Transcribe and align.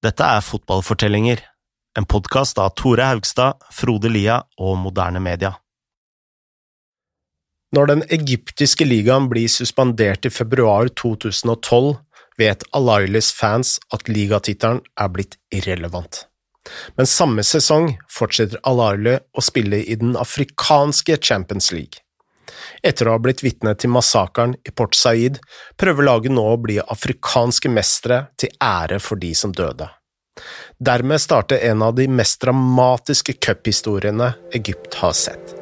Dette 0.00 0.24
er 0.24 0.40
Fotballfortellinger, 0.40 1.42
en 1.98 2.06
podkast 2.08 2.56
av 2.56 2.70
Tore 2.80 3.04
Haugstad, 3.04 3.58
Frode 3.68 4.08
Lia 4.08 4.38
og 4.56 4.78
Moderne 4.80 5.20
Media. 5.20 5.50
Når 7.76 7.90
den 7.90 8.04
egyptiske 8.16 8.86
ligaen 8.88 9.28
blir 9.28 9.52
suspendert 9.52 10.24
i 10.24 10.32
februar 10.32 10.88
2012, 10.96 11.98
vet 12.40 12.64
Alailis 12.72 13.28
fans 13.36 13.74
at 13.92 14.08
ligatittelen 14.08 14.80
er 14.96 15.12
blitt 15.12 15.36
irrelevant. 15.52 16.22
Men 16.96 17.04
samme 17.04 17.44
sesong 17.44 17.92
fortsetter 18.08 18.64
Alaili 18.64 19.18
å 19.36 19.44
spille 19.44 19.82
i 19.84 20.00
den 20.00 20.16
afrikanske 20.16 21.20
Champions 21.20 21.74
League. 21.76 22.00
Etter 22.82 23.08
å 23.08 23.16
ha 23.16 23.22
blitt 23.22 23.44
vitne 23.44 23.74
til 23.78 23.92
massakren 23.94 24.56
i 24.66 24.74
Port 24.74 24.98
Said, 24.98 25.40
prøver 25.80 26.06
laget 26.06 26.34
nå 26.36 26.44
å 26.52 26.58
bli 26.60 26.80
afrikanske 26.80 27.72
mestere 27.72 28.24
til 28.40 28.52
ære 28.64 29.00
for 29.02 29.20
de 29.20 29.34
som 29.36 29.54
døde. 29.54 29.88
Dermed 30.80 31.20
starter 31.20 31.60
en 31.70 31.82
av 31.84 31.94
de 31.98 32.08
mest 32.08 32.40
dramatiske 32.40 33.36
cuphistoriene 33.44 34.32
Egypt 34.56 35.00
har 35.02 35.12
sett. 35.12 35.59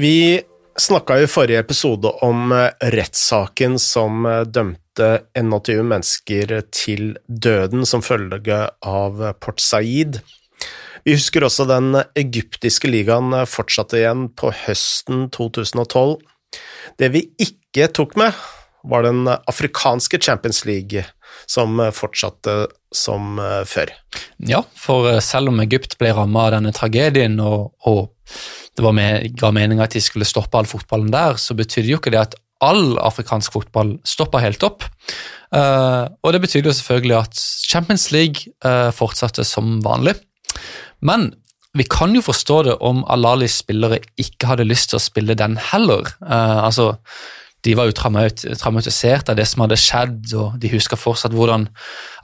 Vi 0.00 0.40
snakka 0.78 1.18
i 1.20 1.26
forrige 1.26 1.58
episode 1.58 2.08
om 2.08 2.52
eh, 2.52 2.70
rettssaken 2.80 3.74
som 3.78 4.24
eh, 4.26 4.46
dømte 4.48 5.08
21 5.36 5.82
mennesker 5.84 6.54
til 6.72 7.18
døden 7.28 7.84
som 7.84 8.00
følge 8.00 8.62
av 8.80 9.20
Port 9.44 9.60
Said. 9.60 10.22
Vi 11.04 11.18
husker 11.18 11.44
også 11.44 11.66
den 11.68 11.98
egyptiske 12.16 12.88
ligaen 12.88 13.36
fortsatte 13.44 14.00
igjen 14.00 14.30
på 14.40 14.54
høsten 14.62 15.26
2012. 15.36 16.16
Det 16.96 17.12
vi 17.12 17.26
ikke 17.36 17.90
tok 17.92 18.16
med, 18.16 18.32
var 18.88 19.04
den 19.04 19.26
afrikanske 19.28 20.20
Champions 20.22 20.64
League, 20.64 21.04
som 21.50 21.80
fortsatte 21.94 22.66
som 22.94 23.38
eh, 23.38 23.62
før. 23.68 23.92
Ja, 24.48 24.62
for 24.78 25.10
selv 25.24 25.52
om 25.52 25.60
Egypt 25.62 25.98
ble 26.00 26.12
ramma 26.16 26.48
av 26.48 26.54
denne 26.56 26.72
tragedien, 26.74 27.38
og, 27.40 27.72
og 27.86 28.10
det 28.76 28.94
med, 28.96 29.26
ga 29.38 29.50
mening 29.54 29.82
at 29.82 29.94
de 29.94 30.02
skulle 30.02 30.28
stoppe 30.28 30.58
all 30.58 30.68
fotballen 30.68 31.10
der, 31.12 31.38
så 31.40 31.56
betydde 31.58 31.92
jo 31.92 32.00
ikke 32.00 32.14
det 32.14 32.22
at 32.22 32.38
all 32.64 32.98
afrikansk 33.00 33.54
fotball 33.56 33.94
stoppa 34.04 34.40
helt 34.42 34.64
opp. 34.66 34.84
Uh, 35.50 36.06
og 36.22 36.34
det 36.34 36.42
betydde 36.44 36.70
jo 36.70 36.76
selvfølgelig 36.76 37.16
at 37.16 37.40
Champions 37.40 38.10
League 38.14 38.52
uh, 38.66 38.92
fortsatte 38.94 39.46
som 39.48 39.78
vanlig. 39.84 40.14
Men 41.00 41.30
vi 41.76 41.86
kan 41.88 42.14
jo 42.14 42.22
forstå 42.24 42.62
det 42.66 42.76
om 42.84 43.02
Alalis 43.10 43.60
spillere 43.62 44.00
ikke 44.20 44.50
hadde 44.50 44.68
lyst 44.68 44.90
til 44.90 45.00
å 45.00 45.02
spille 45.02 45.36
den 45.38 45.56
heller. 45.70 46.10
Uh, 46.20 46.66
altså, 46.66 46.92
de 47.66 47.74
var 47.76 47.90
jo 47.90 47.96
traumatisert 47.96 49.28
av 49.28 49.36
det 49.36 49.44
som 49.48 49.64
hadde 49.64 49.78
skjedd, 49.80 50.32
og 50.38 50.56
de 50.60 50.70
husker 50.72 51.00
fortsatt 51.00 51.34
hvordan 51.36 51.66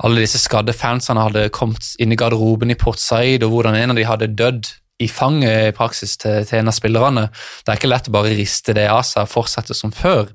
alle 0.06 0.24
disse 0.24 0.40
skadde 0.40 0.74
fansene 0.76 1.26
hadde 1.26 1.50
kommet 1.54 1.92
inn 2.00 2.14
i 2.14 2.18
garderoben 2.18 2.72
i 2.72 2.78
Port 2.80 3.02
Said, 3.02 3.44
og 3.44 3.52
hvordan 3.52 3.76
en 3.76 3.92
av 3.92 4.00
de 4.00 4.08
hadde 4.08 4.32
dødd 4.38 4.72
i 5.04 5.10
fanget 5.12 5.68
i 5.68 5.76
praksis 5.76 6.16
til, 6.16 6.40
til, 6.48 6.62
en 6.62 6.72
av 6.72 6.76
spillerne. 6.76 7.26
Det 7.64 7.72
er 7.72 7.80
ikke 7.80 7.92
lett 7.92 8.08
å 8.08 8.16
bare 8.16 8.32
riste 8.38 8.72
det 8.76 8.88
av 8.88 9.04
seg 9.04 9.26
og 9.26 9.34
fortsette 9.34 9.76
som 9.76 9.92
før. 9.92 10.32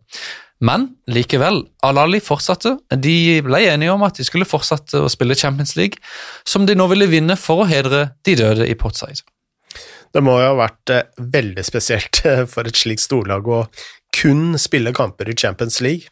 Men 0.62 0.92
likevel, 1.10 1.64
Al-Ali 1.82 2.20
fortsatte. 2.22 2.76
De 2.94 3.42
ble 3.42 3.64
enige 3.72 3.94
om 3.96 4.06
at 4.06 4.20
de 4.22 4.26
skulle 4.28 4.46
fortsette 4.46 5.02
å 5.02 5.10
spille 5.10 5.38
Champions 5.38 5.74
League, 5.80 5.98
som 6.46 6.68
de 6.70 6.78
nå 6.78 6.86
ville 6.92 7.10
vinne 7.10 7.38
for 7.42 7.64
å 7.64 7.70
hedre 7.70 8.12
de 8.22 8.38
døde 8.38 8.70
i 8.70 8.78
Portside. 8.78 9.26
Det 10.12 10.22
må 10.22 10.36
jo 10.38 10.52
ha 10.52 10.58
vært 10.60 10.92
eh, 10.94 11.08
veldig 11.34 11.64
spesielt 11.66 12.22
for 12.54 12.68
et 12.68 12.78
slikt 12.78 13.06
storlag 13.08 13.48
å 13.48 13.64
kun 14.16 14.60
spille 14.60 14.94
kamper 14.96 15.30
i 15.30 15.38
Champions 15.38 15.82
League. 15.82 16.12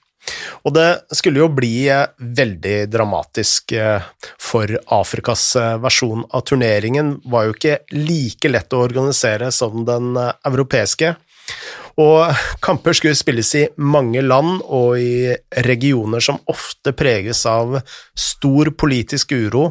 Og 0.68 0.74
det 0.76 0.88
skulle 1.16 1.42
jo 1.42 1.50
bli 1.54 1.88
eh, 1.90 2.08
veldig 2.20 2.78
dramatisk 2.92 3.72
eh, 3.72 4.04
for 4.42 4.72
Afrikas 5.00 5.56
eh, 5.60 5.76
versjon 5.82 6.26
av 6.30 6.44
turneringen. 6.48 7.18
var 7.26 7.48
jo 7.48 7.56
ikke 7.56 7.80
like 7.96 8.52
lett 8.52 8.76
å 8.76 8.84
organisere 8.84 9.52
som 9.56 9.86
den 9.88 10.18
europeiske. 10.20 11.16
Og 12.00 12.36
kamper 12.66 12.98
skulle 12.98 13.20
spilles 13.20 13.54
i 13.56 13.68
mange 13.78 14.24
land 14.26 14.60
og 14.66 15.00
i 15.00 15.36
regioner 15.66 16.24
som 16.24 16.42
ofte 16.52 16.94
preges 16.94 17.46
av 17.50 17.80
stor 18.16 18.74
politisk 18.78 19.34
uro. 19.38 19.70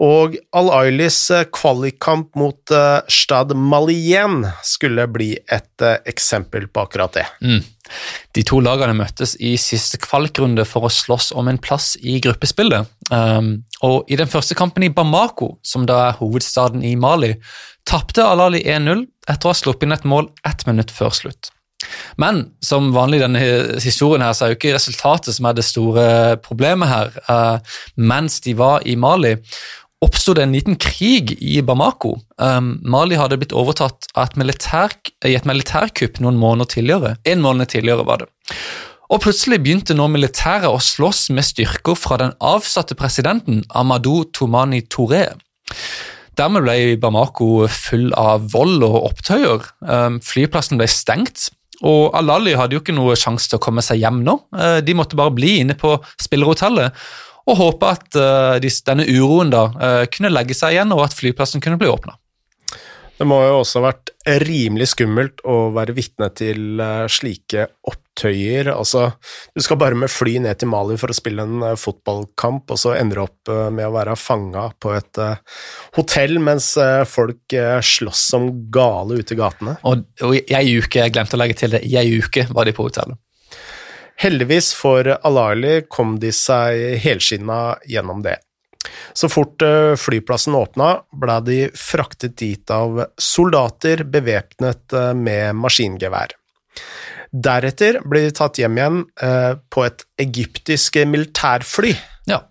Og 0.00 0.38
Al-Ailis 0.56 1.18
kvalikkamp 1.52 2.32
mot 2.40 2.72
Stad 3.12 3.52
Malien 3.52 4.46
skulle 4.64 5.04
bli 5.12 5.34
et 5.44 5.84
eksempel 6.08 6.70
på 6.72 6.86
akkurat 6.86 7.18
det. 7.18 7.26
Mm. 7.44 7.60
De 8.36 8.44
to 8.46 8.60
lagene 8.62 8.94
møttes 8.96 9.34
i 9.42 9.56
siste 9.60 9.98
kvalikrunde 10.02 10.64
for 10.68 10.86
å 10.86 10.92
slåss 10.92 11.30
om 11.38 11.50
en 11.50 11.60
plass 11.62 11.92
i 12.00 12.18
gruppespillet. 12.22 12.90
Um, 13.10 13.52
og 13.86 14.10
I 14.10 14.18
den 14.20 14.30
første 14.30 14.56
kampen 14.58 14.86
i 14.86 14.92
Bamako, 14.94 15.56
som 15.66 15.86
da 15.88 16.00
er 16.08 16.18
hovedstaden 16.20 16.84
i 16.86 16.94
Mali, 17.00 17.34
tapte 17.88 18.24
Alali 18.26 18.62
1-0 18.62 19.06
etter 19.30 19.48
å 19.48 19.54
ha 19.54 19.58
sluppet 19.58 19.88
inn 19.88 19.96
et 19.96 20.06
mål 20.08 20.30
ett 20.46 20.66
minutt 20.68 20.92
før 20.94 21.14
slutt. 21.16 21.50
Men 22.20 22.42
som 22.62 22.90
vanlig 22.92 23.18
i 23.18 23.22
denne 23.24 23.42
historien 23.80 24.22
her, 24.22 24.34
så 24.36 24.46
er 24.46 24.52
jo 24.52 24.58
ikke 24.58 24.74
resultatet 24.76 25.32
som 25.34 25.48
er 25.48 25.56
det 25.56 25.64
store 25.64 26.06
problemet 26.44 26.90
her. 26.90 27.14
Uh, 27.26 27.78
mens 27.96 28.38
de 28.44 28.54
var 28.58 28.84
i 28.86 28.98
Mali, 29.00 29.38
oppsto 30.04 30.34
det 30.36 30.44
en 30.46 30.54
liten 30.56 30.78
krig 30.80 31.34
i 31.44 31.60
Bamako. 31.64 32.14
Um, 32.40 32.78
Mali 32.82 33.18
hadde 33.20 33.38
blitt 33.40 33.56
overtatt 33.56 34.08
et 34.18 34.36
militær, 34.40 34.94
i 35.26 35.36
et 35.36 35.48
militærkupp 35.48 36.22
noen 36.24 36.40
måneder 36.40 36.70
tidligere. 36.74 37.16
En 37.28 37.44
måned 37.44 37.68
tidligere 37.72 38.06
var 38.08 38.24
det. 38.24 38.30
Og 39.10 39.20
Plutselig 39.24 39.58
begynte 39.64 39.96
nå 39.98 40.06
militæret 40.08 40.70
å 40.70 40.80
slåss 40.80 41.28
med 41.34 41.44
styrker 41.44 41.98
fra 41.98 42.20
den 42.20 42.32
avsatte 42.38 42.94
presidenten 42.96 43.64
Amadou 43.76 44.22
Tomani 44.32 44.84
Touré. 44.86 45.26
Dermed 46.38 46.64
ble 46.64 46.96
Bamako 47.02 47.66
full 47.68 48.12
av 48.16 48.46
vold 48.54 48.86
og 48.86 49.00
opptøyer. 49.10 49.66
Um, 49.82 50.20
flyplassen 50.24 50.80
ble 50.80 50.88
stengt. 50.88 51.50
Og 51.84 52.14
Alali 52.16 52.54
hadde 52.56 52.76
jo 52.76 52.82
ikke 52.82 52.94
noe 52.94 53.16
sjanse 53.18 53.48
til 53.50 53.58
å 53.58 53.64
komme 53.64 53.82
seg 53.84 54.00
hjem 54.02 54.22
nå. 54.24 54.36
Uh, 54.54 54.78
de 54.84 54.94
måtte 54.96 55.18
bare 55.18 55.34
bli 55.34 55.58
inne 55.64 55.76
på 55.76 55.96
spillerhotellet 56.20 56.96
og 57.48 57.60
håpe 57.60 57.92
at 57.96 58.18
uh, 58.18 58.70
denne 58.86 59.06
uroen 59.08 59.52
da 59.52 59.66
uh, 59.72 60.02
kunne 60.12 60.32
legge 60.32 60.56
seg 60.56 60.76
igjen, 60.76 60.92
og 60.96 61.06
at 61.06 61.16
flyplassen 61.16 61.62
kunne 61.62 61.80
bli 61.80 61.90
åpna. 61.90 62.16
Det 63.20 63.26
må 63.28 63.36
jo 63.44 63.58
også 63.58 63.82
ha 63.82 63.90
vært 63.90 64.14
rimelig 64.46 64.94
skummelt 64.94 65.42
å 65.44 65.74
være 65.76 65.92
vitne 65.92 66.30
til 66.32 66.80
uh, 66.80 67.04
slike 67.04 67.66
opptøyer. 67.84 68.70
Altså, 68.72 69.10
du 69.52 69.60
skal 69.64 69.76
bare 69.80 69.98
med 69.98 70.12
fly 70.12 70.38
ned 70.40 70.60
til 70.60 70.70
Mali 70.72 70.96
for 71.00 71.12
å 71.12 71.16
spille 71.16 71.44
en 71.44 71.66
fotballkamp, 71.76 72.72
og 72.72 72.80
så 72.80 72.94
ender 72.96 73.20
du 73.20 73.24
opp 73.26 73.52
med 73.76 73.84
å 73.84 73.92
være 73.92 74.16
fanga 74.16 74.70
på 74.80 74.94
et 74.96 75.20
hotell 75.98 76.38
mens 76.40 76.72
folk 77.08 77.56
slåss 77.84 78.24
som 78.32 78.48
gale 78.72 79.20
ute 79.20 79.36
i 79.36 79.40
gatene. 79.40 79.76
Og, 79.88 80.06
og 80.24 80.36
i 80.40 80.44
ei 80.56 80.78
uke, 80.80 81.02
jeg 81.02 81.12
glemte 81.16 81.36
å 81.36 81.42
legge 81.42 81.60
til 81.60 81.76
det, 81.76 81.84
i 81.88 81.96
ei 82.00 82.20
uke 82.20 82.48
var 82.52 82.68
de 82.68 82.76
på 82.76 82.88
hotellet. 82.88 83.20
Heldigvis 84.20 84.74
for 84.76 85.08
Alali 85.24 85.80
kom 85.88 86.18
de 86.20 86.28
seg 86.34 86.98
helskinna 87.00 87.78
gjennom 87.88 88.20
det. 88.20 88.36
Så 89.16 89.30
fort 89.32 89.62
eh, 89.64 89.94
flyplassen 89.96 90.54
åpna, 90.54 90.90
ble 91.16 91.36
de 91.46 91.60
fraktet 91.76 92.36
dit 92.40 92.72
av 92.72 93.00
soldater 93.16 94.04
bevæpnet 94.04 94.92
eh, 94.92 95.14
med 95.16 95.56
maskingevær. 95.56 96.34
Deretter 97.32 98.00
ble 98.04 98.26
de 98.26 98.34
tatt 98.36 98.60
hjem 98.60 98.76
igjen 98.76 98.98
eh, 99.24 99.54
på 99.72 99.86
et 99.86 100.04
egyptisk 100.20 101.00
militærfly. 101.08 101.94
Ja. 102.28 102.42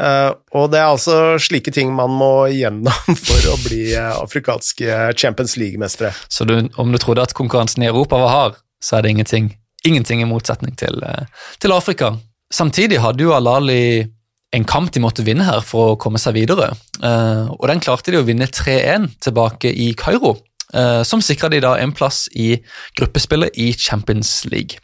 Og 0.00 0.70
det 0.72 0.78
er 0.80 0.88
altså 0.88 1.36
slike 1.40 1.72
ting 1.76 1.92
man 1.96 2.12
må 2.16 2.48
gjennom 2.52 3.16
for 3.28 3.48
å 3.52 3.56
bli 3.64 3.92
afrikanske 3.96 5.14
Champions 5.16 5.56
League-mestere. 5.60 6.12
Så 6.28 6.44
du, 6.48 6.58
om 6.80 6.92
du 6.92 7.00
trodde 7.00 7.24
at 7.24 7.36
konkurransen 7.36 7.84
i 7.84 7.88
Europa 7.88 8.20
var 8.20 8.34
hard, 8.34 8.60
så 8.84 8.98
er 8.98 9.04
det 9.04 9.16
ingenting 9.16 9.50
Ingenting 9.86 10.20
i 10.20 10.28
motsetning 10.28 10.76
til, 10.76 11.00
eh, 11.06 11.24
til 11.60 11.72
Afrika. 11.72 12.16
Samtidig 12.52 13.00
hadde 13.00 13.24
jo 13.24 13.34
Alali 13.34 14.06
en 14.52 14.64
kamp 14.64 14.90
de 14.92 15.00
måtte 15.00 15.24
vinne 15.24 15.46
her 15.46 15.62
for 15.62 15.92
å 15.94 15.98
komme 15.98 16.18
seg 16.18 16.34
videre. 16.34 16.74
Eh, 17.02 17.46
og 17.48 17.66
den 17.70 17.80
klarte 17.80 18.10
de 18.10 18.18
å 18.18 18.26
vinne 18.26 18.50
3-1 18.50 19.08
tilbake 19.20 19.70
i 19.72 19.94
Kairo, 19.94 20.36
eh, 20.74 21.02
som 21.02 21.20
sikra 21.20 21.48
de 21.50 21.60
da 21.60 21.76
en 21.78 21.92
plass 21.92 22.28
i 22.34 22.58
gruppespillet 22.98 23.56
i 23.56 23.72
Champions 23.72 24.44
League. 24.50 24.82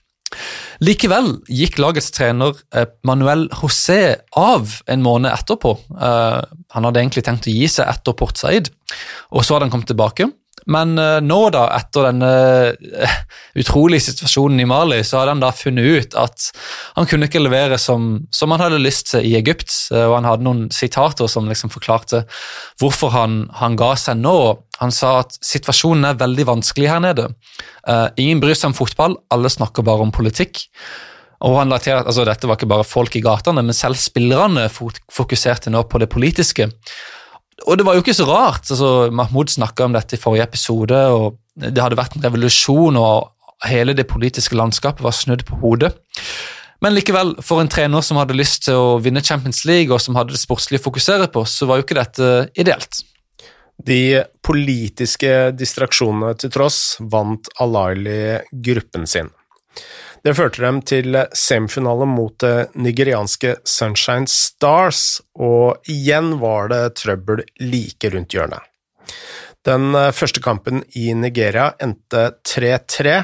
Likevel 0.81 1.40
gikk 1.49 1.78
lagets 1.78 2.10
trener 2.10 2.54
Manuel 3.04 3.49
José 3.49 4.16
av 4.37 4.82
en 4.87 5.02
måned 5.02 5.31
etterpå. 5.31 5.78
Han 5.96 6.84
hadde 6.84 7.00
egentlig 7.00 7.22
tenkt 7.25 7.46
å 7.46 7.54
gi 7.54 7.69
seg 7.70 7.87
etter 7.88 8.12
Port 8.12 8.37
Said, 8.37 8.69
og 9.31 9.46
så 9.46 9.54
hadde 9.54 9.69
han 9.69 9.70
kommet 9.70 9.87
tilbake. 9.87 10.26
Men 10.72 10.96
uh, 10.98 11.18
nå, 11.22 11.38
da, 11.54 11.68
etter 11.76 12.08
denne 12.08 12.30
uh, 12.74 13.16
utrolige 13.58 14.08
situasjonen 14.08 14.64
i 14.64 14.66
Mali, 14.68 14.98
så 15.06 15.20
hadde 15.20 15.36
han 15.36 15.44
da 15.44 15.52
funnet 15.54 15.86
ut 15.86 16.16
at 16.18 16.48
han 16.96 17.06
kunne 17.06 17.28
ikke 17.30 17.42
levere 17.44 17.78
som, 17.78 18.26
som 18.34 18.54
han 18.54 18.64
hadde 18.64 18.82
lyst 18.82 19.12
til 19.12 19.26
i 19.28 19.36
Egypt. 19.38 19.70
Uh, 19.94 20.08
og 20.08 20.18
han 20.18 20.30
hadde 20.30 20.46
noen 20.48 20.64
sitater 20.74 21.30
som 21.30 21.46
liksom 21.50 21.70
forklarte 21.74 22.24
hvorfor 22.82 23.14
han, 23.14 23.44
han, 23.60 23.78
ga 23.78 23.94
seg 24.00 24.18
nå. 24.18 24.36
Han 24.80 24.92
sa 24.92 25.20
at 25.22 25.38
situasjonen 25.44 26.10
er 26.10 26.20
veldig 26.20 26.50
vanskelig 26.50 26.90
her 26.90 27.00
nede. 27.00 27.30
ingen 28.20 28.42
bryr 28.42 28.56
seg 28.58 28.72
om 28.72 28.76
fotball, 28.76 29.14
alle 29.32 29.48
snakker 29.48 29.86
bare 29.86 30.04
om 30.04 30.12
politikk. 30.12 30.66
Og 31.46 31.56
han 31.60 31.72
la 31.72 31.78
til 31.80 31.94
at 31.96 32.08
altså, 32.08 32.24
Dette 32.28 32.48
var 32.48 32.58
ikke 32.58 32.68
bare 32.68 32.84
folk 32.84 33.16
i 33.16 33.22
gatene, 33.24 33.64
men 33.64 33.76
selv 33.76 33.96
spillerne 34.00 34.68
fokuserte 34.72 35.72
nå 35.72 35.84
på 35.88 36.00
det 36.02 36.10
politiske. 36.12 36.68
Og 37.64 37.78
det 37.78 37.86
var 37.86 37.96
jo 37.96 38.02
ikke 38.04 38.16
så 38.16 38.26
rart. 38.28 38.68
altså 38.68 39.08
Mahmoud 39.10 39.48
snakka 39.48 39.86
om 39.86 39.96
dette 39.96 40.18
i 40.18 40.20
forrige 40.20 40.44
episode, 40.44 40.98
og 41.08 41.38
det 41.56 41.80
hadde 41.80 41.96
vært 41.96 42.16
en 42.16 42.26
revolusjon, 42.26 42.98
og 43.00 43.32
hele 43.64 43.96
det 43.96 44.08
politiske 44.10 44.58
landskapet 44.58 45.04
var 45.04 45.16
snudd 45.16 45.46
på 45.48 45.56
hodet. 45.62 45.94
Men 46.84 46.92
likevel, 46.92 47.32
for 47.40 47.62
en 47.62 47.70
trener 47.72 48.04
som 48.04 48.18
hadde 48.20 48.36
lyst 48.36 48.66
til 48.66 48.76
å 48.76 48.96
vinne 49.00 49.24
Champions 49.24 49.64
League, 49.64 49.88
og 49.88 50.02
som 50.04 50.18
hadde 50.18 50.36
det 50.36 50.42
sportslige 50.42 50.82
å 50.82 50.88
fokusere 50.90 51.30
på, 51.32 51.46
så 51.48 51.68
var 51.68 51.80
jo 51.80 51.86
ikke 51.86 51.96
dette 51.96 52.32
ideelt. 52.60 53.00
De 53.86 54.20
politiske 54.44 55.32
distraksjonene 55.56 56.36
til 56.40 56.52
tross 56.52 56.98
vant 57.00 57.48
Alaili 57.60 58.42
gruppen 58.52 59.08
sin. 59.08 59.32
Det 60.26 60.32
førte 60.34 60.58
dem 60.58 60.81
til 60.82 61.14
semifinale 61.38 62.06
mot 62.11 62.34
det 62.43 62.73
nigerianske 62.75 63.52
Sunshine 63.62 64.26
Stars, 64.26 65.20
og 65.38 65.87
igjen 65.87 66.32
var 66.40 66.67
det 66.73 66.96
trøbbel 66.99 67.44
like 67.62 68.11
rundt 68.11 68.34
hjørnet. 68.34 68.64
Den 69.62 69.94
første 70.11 70.43
kampen 70.43 70.82
i 70.99 71.12
Nigeria 71.14 71.69
endte 71.78 72.25
3-3, 72.43 73.14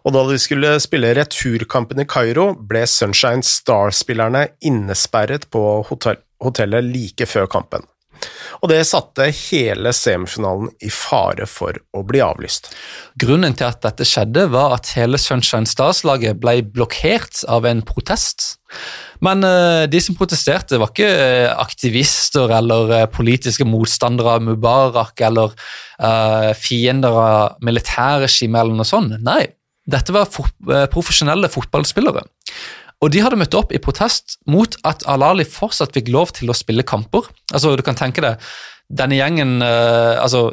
og 0.00 0.16
da 0.16 0.24
de 0.30 0.40
skulle 0.40 0.72
spille 0.80 1.12
returkampen 1.20 2.00
i 2.00 2.08
Kairo, 2.08 2.54
ble 2.56 2.86
Sunshine 2.88 3.44
Stars-spillerne 3.44 4.46
innesperret 4.64 5.44
på 5.52 5.66
hotellet 5.92 6.88
like 6.88 7.28
før 7.28 7.52
kampen 7.52 7.84
og 8.60 8.70
det 8.72 8.80
satte 8.88 9.30
hele 9.32 9.92
semifinalen 9.96 10.70
i 10.84 10.90
fare 10.92 11.46
for 11.48 11.76
å 11.96 12.02
bli 12.06 12.22
avlyst. 12.24 12.70
Grunnen 13.20 13.56
til 13.56 13.68
at 13.68 13.82
dette 13.84 14.06
skjedde, 14.08 14.48
var 14.52 14.76
at 14.76 14.92
hele 14.96 15.20
Sunshine 15.20 15.68
Stars-laget 15.68 16.40
ble 16.42 16.60
blokkert 16.66 17.44
av 17.48 17.68
en 17.68 17.82
protest. 17.86 18.56
Men 19.24 19.44
uh, 19.44 19.84
de 19.90 20.00
som 20.02 20.16
protesterte, 20.16 20.78
var 20.80 20.92
ikke 20.92 21.08
uh, 21.08 21.52
aktivister 21.60 22.52
eller 22.56 22.92
uh, 22.94 23.06
politiske 23.12 23.66
motstandere 23.68 24.36
av 24.38 24.44
Mubarak 24.46 25.24
eller 25.26 25.56
fiender 26.56 27.12
av 27.12 27.58
militærregimet 27.60 28.56
eller 28.62 28.78
noe 28.78 28.88
sånt. 28.88 29.18
Nei, 29.20 29.42
dette 29.84 30.14
var 30.16 30.30
fot 30.32 30.54
profesjonelle 30.88 31.50
fotballspillere. 31.52 32.22
Og 33.00 33.12
de 33.12 33.22
hadde 33.24 33.38
møtt 33.40 33.56
opp 33.56 33.70
i 33.72 33.80
protest 33.80 34.36
mot 34.50 34.74
at 34.88 35.06
Alali 35.08 35.46
fortsatt 35.48 35.94
fikk 35.96 36.10
lov 36.12 36.34
til 36.36 36.52
å 36.52 36.56
spille 36.56 36.84
kamper. 36.84 37.30
Altså, 37.48 37.72
du 37.76 37.84
kan 37.86 37.96
tenke 37.96 38.20
deg, 38.24 38.50
denne 38.90 39.16
gjengen, 39.16 39.60
uh, 39.62 40.18
altså 40.18 40.48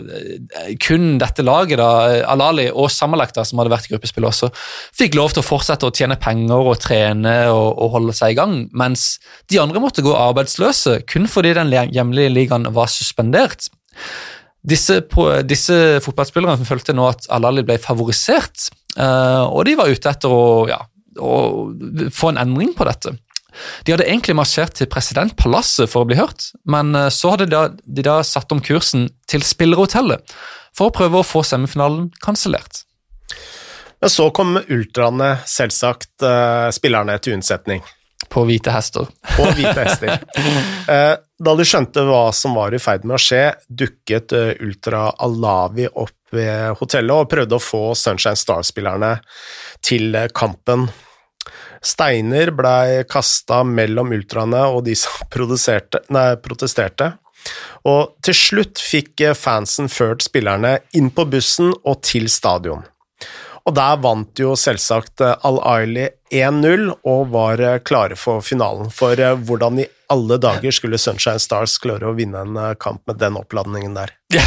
kun 0.84 1.18
dette 1.22 1.44
laget, 1.46 1.80
da, 1.82 2.22
Alali 2.30 2.68
og 2.70 2.92
Samalek, 2.94 3.34
som 3.36 3.60
hadde 3.60 3.74
vært 3.74 3.90
i 3.90 3.94
gruppespill 3.96 4.30
også, 4.30 4.52
fikk 4.96 5.18
lov 5.18 5.34
til 5.34 5.42
å 5.42 5.48
fortsette 5.48 5.90
å 5.90 5.94
tjene 5.96 6.20
penger 6.22 6.72
og 6.72 6.78
trene 6.84 7.36
og, 7.50 7.72
og, 7.74 7.92
holde 7.98 8.16
seg 8.18 8.36
i 8.36 8.40
gang, 8.40 8.58
mens 8.78 9.18
de 9.50 9.60
andre 9.62 9.82
måtte 9.84 10.06
gå 10.06 10.14
arbeidsløse 10.14 11.00
kun 11.10 11.28
fordi 11.32 11.56
den 11.58 11.74
hjemlige 11.74 12.34
ligaen 12.34 12.70
var 12.78 12.92
suspendert. 12.94 13.72
Disse, 14.68 15.00
disse 15.48 15.78
fotballspillerne 16.04 16.68
følte 16.68 16.94
nå 16.96 17.08
at 17.10 17.26
Alali 17.34 17.64
ble 17.66 17.80
favorisert, 17.82 18.70
og 18.98 19.62
de 19.66 19.76
var 19.80 19.90
ute 19.94 20.12
etter 20.12 20.34
å 20.34 20.46
ja, 20.70 20.80
å 21.20 21.36
få 22.14 22.34
en 22.34 22.42
endring 22.42 22.74
på 22.78 22.88
dette. 22.88 23.16
De 23.84 23.94
hadde 23.94 24.06
egentlig 24.08 24.36
marsjert 24.38 24.76
til 24.78 24.90
presidentpalasset 24.92 25.90
for 25.90 26.04
å 26.04 26.10
bli 26.10 26.18
hørt, 26.20 26.52
men 26.70 26.94
eh, 26.96 27.10
så 27.14 27.34
hadde 27.34 27.48
de 27.48 27.56
da, 27.56 27.64
de 27.74 28.06
da 28.06 28.20
satt 28.26 28.54
om 28.54 28.62
kursen 28.64 29.10
til 29.30 29.46
spillerhotellet 29.46 30.36
for 30.78 30.90
å 30.90 30.94
prøve 30.94 31.22
å 31.22 31.26
få 31.26 31.44
semifinalen 31.46 32.12
kansellert. 32.24 32.84
Men 33.98 34.14
så 34.14 34.28
kom 34.30 34.60
ultraene, 34.62 35.40
selvsagt, 35.50 36.12
uh, 36.22 36.70
spillerne 36.70 37.16
til 37.18 37.34
unnsetning. 37.34 37.82
På 38.30 38.44
hvite 38.46 38.70
hester. 38.70 39.08
På 39.34 39.48
hvite 39.58 39.74
hester. 39.74 40.20
Uh, 40.86 41.16
da 41.48 41.56
de 41.58 41.66
skjønte 41.66 42.04
hva 42.06 42.28
som 42.30 42.54
var 42.58 42.78
i 42.78 42.82
ferd 42.82 43.08
med 43.10 43.18
å 43.18 43.22
skje, 43.22 43.42
dukket 43.66 44.36
Ultra 44.62 45.08
Alavi 45.26 45.90
opp 45.90 46.14
ved 46.36 46.78
hotellet 46.78 47.24
og 47.24 47.32
prøvde 47.32 47.58
å 47.58 47.64
få 47.64 47.82
Sunshine 47.98 48.38
Star-spillerne 48.38 49.16
til 49.82 50.14
kampen. 50.38 50.86
Steiner 51.84 52.52
blei 52.56 53.04
kasta 53.10 53.64
mellom 53.68 54.14
ultraene 54.16 54.66
og 54.72 54.84
de 54.88 54.96
som 54.98 55.12
nei, 56.16 56.30
protesterte. 56.42 57.14
Og 57.88 58.18
til 58.26 58.36
slutt 58.36 58.82
fikk 58.82 59.24
fansen 59.38 59.88
ført 59.88 60.26
spillerne 60.26 60.80
inn 60.98 61.10
på 61.16 61.26
bussen 61.30 61.72
og 61.84 62.02
til 62.04 62.28
stadion. 62.30 62.84
Og 63.68 63.76
der 63.76 64.00
vant 64.00 64.40
jo 64.40 64.56
selvsagt 64.56 65.22
Al-Aili 65.22 66.08
1-0 66.32 66.88
og 67.08 67.32
var 67.34 67.64
klare 67.84 68.16
for 68.16 68.40
finalen. 68.44 68.88
For 68.96 69.20
hvordan 69.44 69.82
i 69.84 69.88
alle 70.12 70.38
dager 70.40 70.72
skulle 70.72 71.00
Sunshine 71.00 71.40
Stars 71.44 71.76
klare 71.84 72.08
å 72.08 72.16
vinne 72.16 72.46
en 72.48 72.60
kamp 72.80 73.04
med 73.12 73.20
den 73.20 73.36
oppladningen 73.40 73.98
der? 73.98 74.16
det 74.32 74.40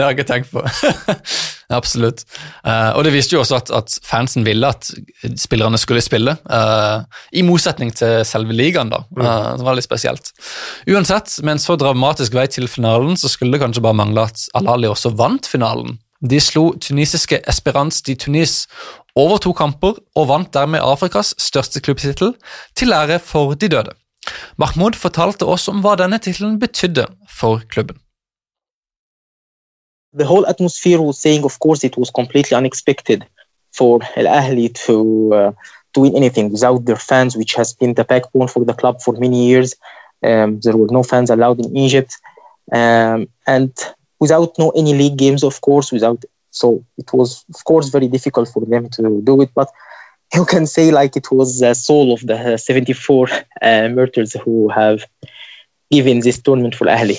har 0.00 0.08
jeg 0.08 0.16
ikke 0.16 0.30
tenkt 0.32 0.52
på. 0.56 0.64
Absolutt. 1.68 2.22
Uh, 2.64 2.96
og 2.96 3.02
det 3.04 3.12
viste 3.12 3.36
jo 3.36 3.42
også 3.42 3.58
at, 3.58 3.70
at, 3.76 3.96
fansen 4.06 4.46
ville 4.46 4.68
at 4.68 4.88
spillerne 5.36 5.76
skulle 5.80 6.00
spille, 6.04 6.32
uh, 6.48 7.04
i 7.36 7.44
motsetning 7.44 7.92
til 7.92 8.24
selve 8.24 8.56
ligaen. 8.56 8.88
da. 8.92 9.02
Uh, 9.12 9.52
det 9.58 9.66
var 9.66 9.76
litt 9.76 9.88
spesielt. 9.88 10.32
Uansett, 10.88 11.36
med 11.44 11.58
en 11.58 11.62
så 11.62 11.76
dramatisk 11.76 12.36
vei 12.38 12.46
til 12.48 12.68
finalen, 12.72 13.20
så 13.20 13.28
skulle 13.28 13.52
det 13.52 13.62
kanskje 13.66 13.84
bare 13.84 14.00
mangle 14.00 14.24
at 14.30 14.48
Alali 14.56 14.88
også 14.88 15.12
vant 15.18 15.48
finalen. 15.48 15.98
De 16.24 16.40
slo 16.42 16.72
tunisiske 16.82 17.42
Esperance 17.46 18.02
de 18.06 18.16
Tunis 18.18 18.64
over 19.18 19.38
to 19.42 19.52
kamper 19.52 20.00
og 20.16 20.28
vant 20.30 20.50
dermed 20.54 20.82
Afrikas 20.82 21.34
største 21.38 21.82
klubbtittel, 21.84 22.34
til 22.74 22.94
ære 22.94 23.20
for 23.22 23.54
de 23.54 23.68
døde. 23.68 23.94
Mahmoud 24.58 24.98
fortalte 24.98 25.46
oss 25.46 25.68
om 25.70 25.82
hva 25.84 25.96
denne 25.98 26.18
tittelen 26.22 26.58
betydde 26.62 27.06
for 27.30 27.62
klubben. 27.70 28.00
The 30.18 30.26
whole 30.26 30.46
atmosphere 30.46 31.00
was 31.00 31.18
saying, 31.18 31.44
of 31.44 31.58
course, 31.58 31.84
it 31.84 31.96
was 31.96 32.10
completely 32.10 32.54
unexpected 32.56 33.24
for 33.72 34.00
Al 34.16 34.28
Ahly 34.40 34.68
to 34.86 34.96
uh, 35.38 35.52
to 35.92 36.00
win 36.00 36.16
anything 36.16 36.46
without 36.50 36.84
their 36.84 37.02
fans, 37.10 37.36
which 37.36 37.54
has 37.54 37.72
been 37.80 37.94
the 37.94 38.04
backbone 38.12 38.48
for 38.48 38.64
the 38.64 38.78
club 38.80 39.00
for 39.04 39.12
many 39.24 39.38
years. 39.50 39.74
Um, 40.28 40.60
there 40.64 40.76
were 40.76 40.92
no 40.98 41.02
fans 41.02 41.30
allowed 41.30 41.58
in 41.64 41.76
Egypt, 41.76 42.12
um, 42.72 43.28
and 43.46 43.72
without 44.18 44.50
no 44.58 44.70
any 44.70 44.92
league 45.00 45.18
games, 45.24 45.42
of 45.50 45.60
course, 45.60 45.88
without 45.92 46.20
so 46.50 46.84
it 47.02 47.12
was 47.12 47.44
of 47.54 47.62
course 47.70 47.88
very 47.96 48.08
difficult 48.08 48.48
for 48.54 48.62
them 48.72 48.88
to 48.96 49.00
do 49.30 49.40
it, 49.42 49.50
but. 49.54 49.68
You 50.34 50.44
can 50.44 50.66
say 50.66 50.90
like 50.90 51.16
it 51.16 51.28
was 51.32 51.58
the 51.58 51.72
soul 51.72 52.12
of 52.12 52.20
the 52.20 52.58
74 52.58 53.28
uh, 53.62 53.88
murderers 53.88 54.34
who 54.34 54.68
have 54.68 55.02
given 55.90 56.20
this 56.20 56.38
tournament 56.42 56.74
for 56.74 56.86
Ahly 56.86 57.18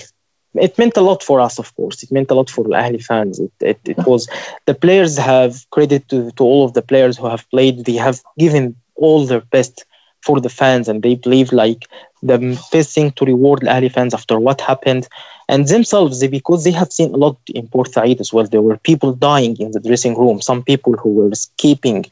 it 0.56 0.78
meant 0.78 0.98
a 0.98 1.02
lot 1.02 1.24
for 1.24 1.40
us, 1.40 1.60
of 1.60 1.76
course. 1.76 2.02
It 2.04 2.12
meant 2.12 2.32
a 2.32 2.34
lot 2.34 2.50
for 2.50 2.64
Ahli 2.64 3.04
fans. 3.04 3.40
It, 3.40 3.52
it, 3.62 3.80
it 3.86 3.98
was 4.06 4.28
the 4.66 4.74
players 4.74 5.18
have 5.18 5.70
credit 5.70 6.08
to, 6.10 6.32
to 6.32 6.44
all 6.44 6.66
of 6.66 6.74
the 6.74 6.82
players 6.82 7.18
who 7.18 7.28
have 7.28 7.50
played. 7.50 7.86
They 7.86 7.96
have 7.96 8.22
given 8.38 8.76
all 8.96 9.26
their 9.26 9.42
best 9.42 9.86
for 10.22 10.42
the 10.42 10.50
fans, 10.50 10.90
and 10.90 11.02
they 11.02 11.16
believe 11.16 11.54
like 11.54 11.88
the 12.22 12.38
best 12.72 12.94
thing 12.94 13.12
to 13.12 13.26
reward 13.26 13.62
Ahli 13.62 13.92
fans 13.92 14.14
after 14.14 14.40
what 14.40 14.60
happened, 14.60 15.08
and 15.48 15.68
themselves 15.68 16.20
they, 16.20 16.28
because 16.28 16.64
they 16.64 16.72
have 16.72 16.92
seen 16.92 17.14
a 17.14 17.18
lot 17.18 17.38
in 17.54 17.68
Port 17.68 17.94
Said 17.94 18.20
as 18.20 18.34
well. 18.34 18.46
There 18.46 18.62
were 18.62 18.78
people 18.78 19.14
dying 19.14 19.56
in 19.58 19.72
the 19.72 19.80
dressing 19.80 20.18
room. 20.18 20.42
Some 20.42 20.64
people 20.64 20.94
who 20.94 21.14
were 21.14 21.32
escaping 21.32 22.06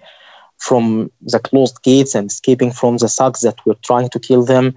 from 0.57 1.11
the 1.21 1.39
closed 1.39 1.81
gates 1.83 2.15
and 2.15 2.31
escaping 2.31 2.71
from 2.71 2.97
the 2.97 3.09
thugs 3.09 3.41
that 3.41 3.63
were 3.65 3.75
trying 3.83 4.09
to 4.09 4.19
kill 4.19 4.43
them 4.43 4.73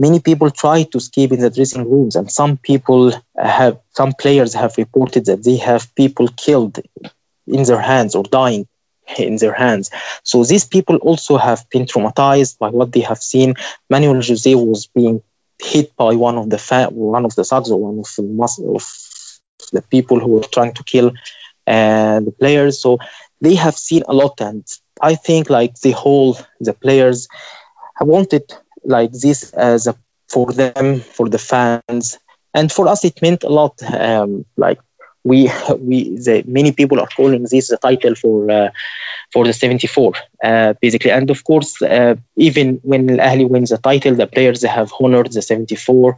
many 0.00 0.20
people 0.20 0.50
try 0.50 0.84
to 0.84 0.98
escape 0.98 1.32
in 1.32 1.40
the 1.40 1.50
dressing 1.50 1.90
rooms 1.90 2.16
and 2.16 2.30
some 2.30 2.56
people 2.58 3.12
have 3.36 3.78
some 3.92 4.12
players 4.22 4.54
have 4.54 4.74
reported 4.78 5.26
that 5.26 5.44
they 5.44 5.58
have 5.58 5.94
people 5.96 6.28
killed 6.36 6.78
in 7.46 7.62
their 7.64 7.80
hands 7.80 8.14
or 8.16 8.24
dying 8.24 8.66
in 9.18 9.36
their 9.36 9.54
hands. 9.54 9.90
So 10.24 10.44
these 10.44 10.64
people 10.64 10.96
also 10.98 11.36
have 11.38 11.68
been 11.70 11.86
traumatized 11.86 12.58
by 12.58 12.70
what 12.70 12.92
they 12.92 13.00
have 13.00 13.22
seen. 13.22 13.54
Manuel 13.90 14.22
jose 14.22 14.54
was 14.54 14.86
being 14.86 15.22
hit 15.62 15.94
by 15.96 16.14
one 16.14 16.38
of 16.38 16.50
the 16.50 16.58
fa- 16.58 16.90
one 16.92 17.24
of 17.26 17.34
the 17.36 17.44
thugs 17.44 17.70
or 17.70 17.80
one 17.80 17.98
of 18.00 18.08
the, 18.16 18.24
of 18.76 18.84
the 19.72 19.82
people 19.82 20.20
who 20.20 20.30
were 20.32 20.48
trying 20.56 20.74
to 20.74 20.84
kill 20.84 21.08
uh, 21.66 22.20
the 22.20 22.34
players. 22.38 22.80
So 22.80 22.98
they 23.40 23.54
have 23.56 23.76
seen 23.76 24.02
a 24.08 24.14
lot 24.14 24.40
and 24.40 24.64
i 25.02 25.14
think 25.14 25.50
like 25.50 25.80
the 25.80 25.92
whole 25.92 26.36
the 26.60 26.74
players 26.74 27.28
wanted 28.00 28.44
like 28.84 29.12
this 29.12 29.52
as 29.52 29.86
a, 29.86 29.94
for 30.28 30.52
them, 30.52 31.00
for 31.00 31.28
the 31.28 31.38
fans, 31.38 32.18
and 32.54 32.70
for 32.70 32.88
us 32.88 33.04
it 33.04 33.20
meant 33.22 33.44
a 33.44 33.48
lot. 33.48 33.82
Um, 33.82 34.44
like 34.56 34.78
we 35.24 35.50
we 35.78 36.16
the, 36.16 36.42
many 36.46 36.72
people 36.72 37.00
are 37.00 37.08
calling 37.16 37.46
this 37.50 37.68
the 37.68 37.76
title 37.76 38.14
for 38.14 38.50
uh, 38.50 38.70
for 39.32 39.44
the 39.44 39.52
74 39.52 40.12
uh, 40.42 40.74
basically 40.80 41.10
and 41.10 41.30
of 41.30 41.44
course 41.44 41.80
uh, 41.82 42.14
even 42.36 42.80
when 42.82 43.20
Al 43.20 43.28
Ahly 43.28 43.48
wins 43.48 43.70
the 43.70 43.78
title 43.78 44.14
the 44.14 44.26
players 44.26 44.62
have 44.64 44.92
honored 45.00 45.32
the 45.32 45.42
74 45.42 46.16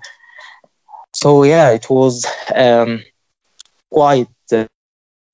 so 1.14 1.44
yeah 1.44 1.70
it 1.70 1.88
was 1.90 2.26
um, 2.54 3.02
quite 3.90 4.28
uh, 4.52 4.66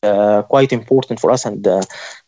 uh, 0.03 0.43
quite 0.43 0.73
important 0.73 1.21
for 1.21 1.31
us 1.31 1.45
and 1.45 1.67
uh, 1.67 1.83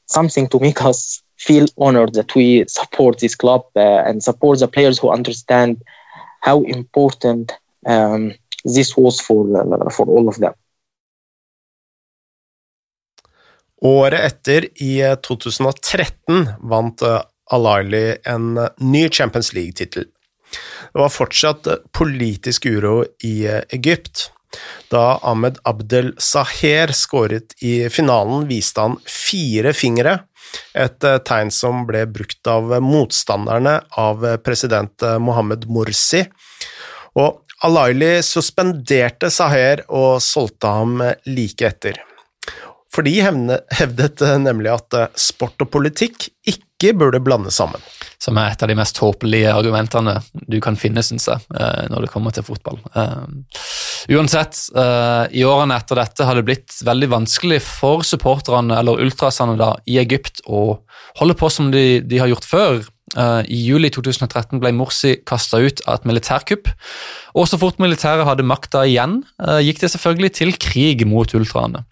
something 0.07 0.47
to 0.49 0.59
make 0.61 0.83
us 0.83 1.23
feel 1.47 1.67
honored 1.77 2.15
that 2.15 2.37
we 2.37 2.65
support 2.69 3.19
this 3.19 3.37
club 3.37 3.63
and 3.75 4.23
support 4.23 4.59
the 4.59 4.67
players 4.67 5.03
who 5.03 5.13
understand 5.13 5.83
how 6.41 6.65
important 6.65 7.53
um, 7.87 8.33
this 8.65 8.97
was 8.97 9.21
for 9.21 9.47
for 9.91 10.07
all 10.07 10.29
of 10.29 10.37
them 10.37 10.53
Året 13.81 14.21
etter, 14.21 14.67
i 14.83 15.17
2013, 15.23 16.49
vant 16.61 17.03
Al-Aili 17.51 18.17
en 18.25 18.61
ny 18.77 19.09
Champions 19.09 19.53
League-tittel. 19.53 20.05
Det 20.93 20.99
var 20.99 21.09
fortsatt 21.09 21.69
politisk 21.93 22.67
uro 22.67 23.05
i 23.25 23.47
Egypt. 23.47 24.33
Da 24.91 25.21
Ahmed 25.23 25.61
Abdel 25.69 26.13
Saher 26.19 26.95
skåret 26.97 27.55
i 27.63 27.89
finalen, 27.93 28.49
viste 28.51 28.83
han 28.83 28.99
fire 29.07 29.75
fingre, 29.77 30.17
et 30.75 30.99
tegn 31.29 31.53
som 31.55 31.85
ble 31.87 32.05
brukt 32.11 32.51
av 32.51 32.73
motstanderne 32.83 33.77
av 34.03 34.27
president 34.43 35.07
Mohammed 35.23 35.69
Morsi. 35.71 36.25
Og 37.21 37.45
Al-Aili 37.67 38.17
suspenderte 38.25 39.31
Saher 39.31 39.85
og 39.87 40.19
solgte 40.25 40.75
ham 40.81 41.03
like 41.29 41.69
etter. 41.69 42.01
For 42.91 43.07
de 43.07 43.13
hevdet 43.23 44.23
eh, 44.25 44.37
nemlig 44.43 44.73
at 44.73 44.99
eh, 44.99 45.11
sport 45.19 45.63
og 45.63 45.71
politikk 45.71 46.27
ikke 46.51 46.95
burde 46.99 47.21
blandes 47.23 47.61
sammen. 47.61 47.83
Som 48.21 48.39
er 48.41 48.51
et 48.51 48.63
av 48.65 48.71
de 48.71 48.77
mest 48.79 48.99
håpelige 48.99 49.53
argumentene 49.55 50.17
du 50.51 50.59
kan 50.65 50.79
finne, 50.81 51.05
syns 51.07 51.29
jeg, 51.31 51.45
eh, 51.55 51.87
når 51.93 52.07
det 52.07 52.11
kommer 52.11 52.35
til 52.35 52.47
fotball. 52.47 52.81
Uansett, 54.11 54.57
i 55.37 55.43
årene 55.45 55.77
etter 55.77 55.99
dette 56.01 56.25
har 56.25 56.39
det 56.39 56.47
blitt 56.49 56.79
veldig 56.89 57.11
vanskelig 57.13 57.59
for 57.63 58.01
supporterne, 58.07 58.79
eller 58.81 59.03
ultrasene 59.05 59.59
da, 59.61 59.75
i 59.85 59.99
Egypt 60.01 60.41
å 60.49 60.81
holde 61.21 61.37
på 61.37 61.51
som 61.53 61.69
de, 61.71 62.01
de 62.01 62.19
har 62.19 62.31
gjort 62.33 62.49
før. 62.49 62.81
I 63.21 63.59
juli 63.61 63.91
2013 63.93 64.57
ble 64.63 64.73
Morsi 64.73 65.19
kasta 65.29 65.61
ut 65.61 65.85
av 65.85 66.01
et 66.01 66.09
militærkupp. 66.09 66.73
Og 67.37 67.51
så 67.51 67.61
fort 67.61 67.79
militæret 67.83 68.25
hadde 68.25 68.49
makta 68.49 68.87
igjen, 68.89 69.21
gikk 69.69 69.85
det 69.85 69.93
selvfølgelig 69.93 70.33
til 70.41 70.57
krig 70.57 71.05
mot 71.11 71.37
ultraene. 71.37 71.85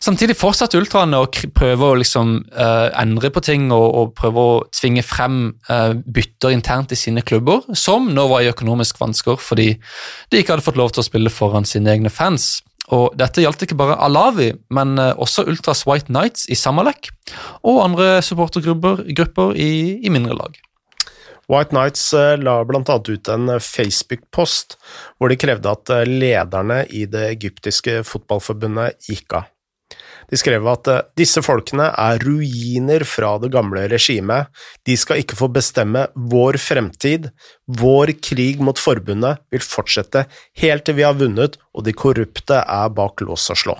Samtidig 0.00 0.38
fortsatte 0.40 0.78
ultraene 0.80 1.18
å 1.20 1.26
prøve 1.52 1.90
å 1.90 1.96
liksom, 2.00 2.38
uh, 2.56 2.88
endre 2.96 3.28
på 3.34 3.42
ting 3.44 3.66
og, 3.68 3.84
og, 3.84 4.14
prøve 4.16 4.40
å 4.40 4.54
tvinge 4.72 5.02
frem 5.04 5.50
uh, 5.68 5.92
bytter 5.92 6.54
internt 6.56 6.94
i 6.94 6.96
sine 6.96 7.20
klubber, 7.20 7.66
som 7.76 8.08
nå 8.16 8.24
var 8.30 8.40
i 8.40 8.48
økonomisk 8.48 8.96
vansker 9.02 9.36
fordi 9.44 9.74
de 10.32 10.40
ikke 10.40 10.54
hadde 10.54 10.64
fått 10.64 10.80
lov 10.80 10.94
til 10.94 11.04
å 11.04 11.06
spille 11.10 11.32
foran 11.34 11.68
sine 11.68 11.92
egne 11.92 12.12
fans. 12.12 12.62
Og 12.96 13.12
Dette 13.20 13.44
gjaldt 13.44 13.66
ikke 13.66 13.76
bare 13.76 13.98
Alawi, 14.00 14.54
men 14.72 14.96
uh, 14.96 15.12
også 15.20 15.44
Ultras 15.52 15.84
White 15.84 16.08
Nights 16.16 16.48
i 16.48 16.56
Samalek 16.56 17.12
og 17.60 17.84
andre 17.84 18.24
supportergrupper 18.24 19.52
i, 19.52 19.70
i 20.00 20.16
mindre 20.16 20.40
lag. 20.40 20.56
White 21.50 21.76
Nights 21.76 22.08
la 22.40 22.60
bl.a. 22.64 22.80
ut 22.88 23.34
en 23.34 23.56
Facebook-post 23.60 24.78
hvor 25.18 25.28
de 25.28 25.36
krevde 25.44 25.76
at 25.76 25.92
lederne 26.08 26.84
i 26.88 27.04
det 27.10 27.26
egyptiske 27.34 28.00
fotballforbundet 28.06 29.10
gikk 29.10 29.42
av. 29.42 29.50
De 30.30 30.38
skrev 30.38 30.66
at 30.70 30.90
eh, 30.90 31.02
disse 31.18 31.42
folkene 31.44 31.90
er 31.90 32.20
ruiner 32.24 33.04
fra 33.08 33.36
det 33.42 33.52
gamle 33.54 33.86
regimet, 33.90 34.50
de 34.86 34.96
skal 35.00 35.22
ikke 35.22 35.38
få 35.38 35.50
bestemme 35.54 36.06
vår 36.14 36.60
fremtid, 36.60 37.30
vår 37.80 38.14
krig 38.22 38.60
mot 38.64 38.78
forbundet 38.78 39.40
vil 39.52 39.64
fortsette 39.64 40.26
helt 40.60 40.86
til 40.86 40.98
vi 40.98 41.06
har 41.06 41.18
vunnet 41.18 41.56
og 41.74 41.86
de 41.86 41.94
korrupte 41.96 42.60
er 42.60 42.92
bak 42.94 43.22
lås 43.24 43.48
og 43.52 43.60
slå. 43.62 43.78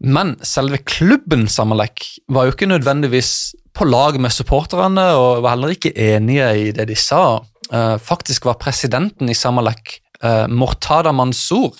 Men 0.00 0.38
selve 0.46 0.80
klubben 0.88 1.44
Samalek 1.50 2.06
var 2.32 2.46
jo 2.46 2.54
ikke 2.54 2.70
nødvendigvis 2.70 3.52
på 3.76 3.84
lag 3.84 4.16
med 4.20 4.32
supporterne 4.32 5.04
og 5.16 5.42
var 5.44 5.54
heller 5.54 5.74
ikke 5.76 5.92
enige 5.92 6.48
i 6.56 6.70
det 6.76 6.88
de 6.88 6.96
sa. 6.98 7.40
Eh, 7.70 7.96
faktisk 8.02 8.48
var 8.48 8.58
presidenten 8.62 9.28
i 9.30 9.36
Samalek, 9.36 10.00
eh, 10.24 10.46
Mortada 10.48 11.12
Mansour, 11.12 11.76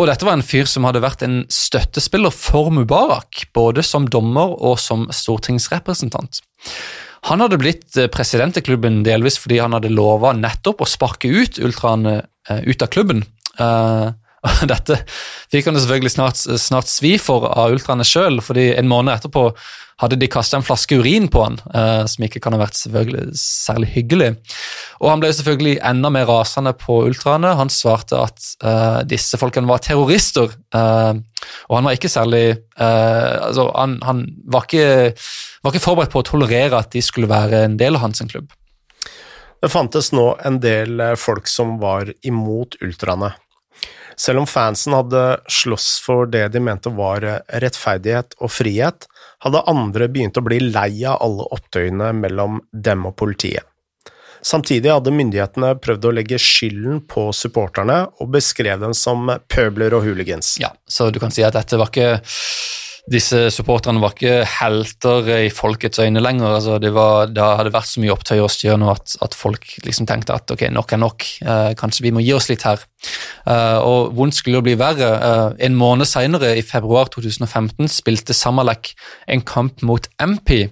og 0.00 0.08
dette 0.08 0.24
var 0.24 0.38
en 0.38 0.46
fyr 0.46 0.68
som 0.70 0.86
hadde 0.88 1.02
vært 1.04 1.22
en 1.26 1.42
støttespiller 1.52 2.32
for 2.32 2.72
Mubarak, 2.72 3.44
både 3.56 3.84
som 3.84 4.08
dommer 4.08 4.54
og 4.56 4.78
som 4.80 5.04
stortingsrepresentant. 5.12 6.40
Han 7.28 7.44
hadde 7.44 7.58
blitt 7.60 7.98
eh, 8.00 8.08
president 8.12 8.56
i 8.56 8.64
klubben 8.64 9.02
delvis 9.04 9.36
fordi 9.40 9.58
han 9.60 9.76
hadde 9.76 9.92
lova 9.92 10.32
nettopp 10.36 10.80
å 10.80 10.88
sparke 10.88 11.28
ut 11.28 11.60
ultraene 11.60 12.22
eh, 12.48 12.62
ut 12.64 12.80
av 12.80 12.88
klubben. 12.94 13.26
Uh, 13.60 14.14
dette 14.72 15.02
fikk 15.52 15.68
han 15.68 15.76
selvfølgelig 15.76 16.14
snart, 16.14 16.40
snart 16.40 16.88
svi 16.88 17.16
for 17.20 17.48
av 17.50 17.74
ultraene 17.74 18.06
sjøl, 18.06 18.40
fordi 18.44 18.70
en 18.76 18.88
måned 18.90 19.12
etterpå 19.18 19.50
hadde 20.00 20.16
de 20.16 20.28
kasta 20.32 20.56
en 20.56 20.64
flaske 20.64 20.96
urin 20.96 21.28
på 21.32 21.42
han, 21.44 21.58
eh, 21.76 22.04
som 22.08 22.24
ikke 22.24 22.40
kan 22.42 22.54
ha 22.56 22.62
vært 22.62 22.78
særlig 23.36 23.90
hyggelig. 23.94 24.30
Og 25.00 25.10
Han 25.10 25.20
ble 25.20 25.32
selvfølgelig 25.36 25.80
enda 25.84 26.10
mer 26.12 26.28
rasende 26.28 26.72
på 26.72 27.02
ultraene. 27.08 27.52
Han 27.58 27.72
svarte 27.72 28.20
at 28.20 28.46
eh, 28.64 29.00
disse 29.08 29.36
folkene 29.40 29.68
var 29.68 29.82
terrorister. 29.84 30.48
eh, 30.72 31.20
og 31.68 31.76
han 31.76 31.84
var 31.88 31.96
ikke 31.96 32.10
særlig 32.12 32.60
altså, 32.76 33.70
han, 33.74 33.98
han 34.04 34.26
var, 34.44 34.66
ikke, 34.68 35.12
var, 35.64 35.72
ikke, 35.72 35.84
forberedt 35.84 36.12
på 36.12 36.20
å 36.20 36.26
tolerere 36.28 36.78
at 36.78 36.92
de 36.92 37.00
skulle 37.04 37.28
være 37.28 37.64
en 37.64 37.76
del 37.80 37.96
av 37.96 38.04
hans 38.04 38.20
klubb. 38.28 38.52
Det 39.60 39.68
fantes 39.72 40.12
nå 40.12 40.26
en 40.44 40.60
del 40.60 41.00
folk 41.20 41.48
som 41.48 41.78
var 41.80 42.12
imot 42.24 42.76
ultraene. 42.84 43.32
Selv 44.20 44.42
om 44.42 44.46
fansen 44.48 44.92
hadde 44.92 45.22
slåss 45.48 45.94
for 46.04 46.28
det 46.28 46.50
de 46.52 46.60
mente 46.60 46.92
var 46.92 47.24
rettferdighet 47.62 48.36
og 48.40 48.52
frihet, 48.52 49.06
hadde 49.40 49.64
andre 49.70 50.10
begynt 50.12 50.36
å 50.36 50.44
bli 50.44 50.60
lei 50.66 51.06
av 51.08 51.22
alle 51.24 51.46
opptøyene 51.56 52.12
mellom 52.18 52.60
dem 52.72 53.06
og 53.08 53.16
politiet. 53.22 53.64
Samtidig 54.42 54.88
hadde 54.88 55.12
myndighetene 55.12 55.74
prøvd 55.84 56.06
å 56.08 56.12
legge 56.16 56.38
skylden 56.40 57.02
på 57.08 57.26
supporterne 57.36 58.02
og 58.20 58.30
beskrev 58.32 58.80
dem 58.80 58.94
som 58.96 59.28
pøbler 59.52 59.96
og 59.96 60.06
hooligans. 60.06 60.54
Ja, 60.60 60.72
så 60.88 61.10
du 61.12 61.20
kan 61.20 61.32
si 61.32 61.44
at 61.44 61.56
dette 61.56 61.80
var 61.80 61.92
ikke 61.92 62.20
disse 63.08 63.46
supporterne 63.54 64.00
var 64.02 64.12
ikke 64.14 64.44
helter 64.44 65.28
i 65.46 65.50
folkets 65.54 66.00
øyne 66.02 66.20
lenger. 66.20 66.54
altså 66.58 66.78
Det, 66.78 66.92
var, 66.94 67.30
det 67.32 67.42
hadde 67.42 67.72
vært 67.72 67.88
så 67.88 68.02
mye 68.02 68.12
opptøy 68.12 68.42
styr 68.52 68.76
nå 68.80 68.90
at, 68.92 69.16
at, 69.24 69.34
folk 69.34 69.64
liksom 69.86 70.08
tenkte 70.10 70.36
at 70.36 70.50
ok, 70.52 70.66
nok 70.74 70.92
er 70.92 71.00
nok. 71.00 71.28
Eh, 71.40 71.70
kanskje 71.80 72.04
vi 72.06 72.12
må 72.14 72.24
gi 72.24 72.34
oss 72.36 72.50
litt 72.50 72.66
her. 72.68 72.82
Eh, 73.46 73.78
og 73.78 74.12
vondt 74.18 74.36
skulle 74.36 74.60
det 74.60 74.68
bli 74.68 74.76
verre. 74.80 75.12
Eh, 75.16 75.46
en 75.66 75.78
måned 75.78 76.08
senere, 76.08 76.52
i 76.58 76.66
februar 76.66 77.08
2015, 77.14 77.88
spilte 77.88 78.36
Samalek 78.36 78.92
en 79.30 79.42
kamp 79.46 79.82
mot 79.86 80.10
MP. 80.20 80.68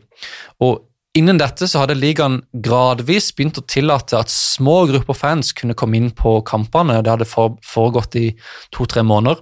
og 0.60 0.84
Innen 1.16 1.38
dette 1.40 1.66
så 1.66 1.80
hadde 1.82 1.96
ligaen 1.98 2.36
gradvis 2.62 3.32
begynt 3.34 3.58
å 3.58 3.64
tillate 3.66 4.18
at 4.20 4.30
små 4.30 4.84
grupper 4.90 5.16
fans 5.16 5.54
kunne 5.56 5.74
komme 5.74 5.96
inn 5.98 6.12
på 6.14 6.36
kampene. 6.46 7.00
Det 7.02 7.10
hadde 7.10 7.26
foregått 7.26 8.14
i 8.20 8.28
to-tre 8.76 9.02
måneder. 9.02 9.40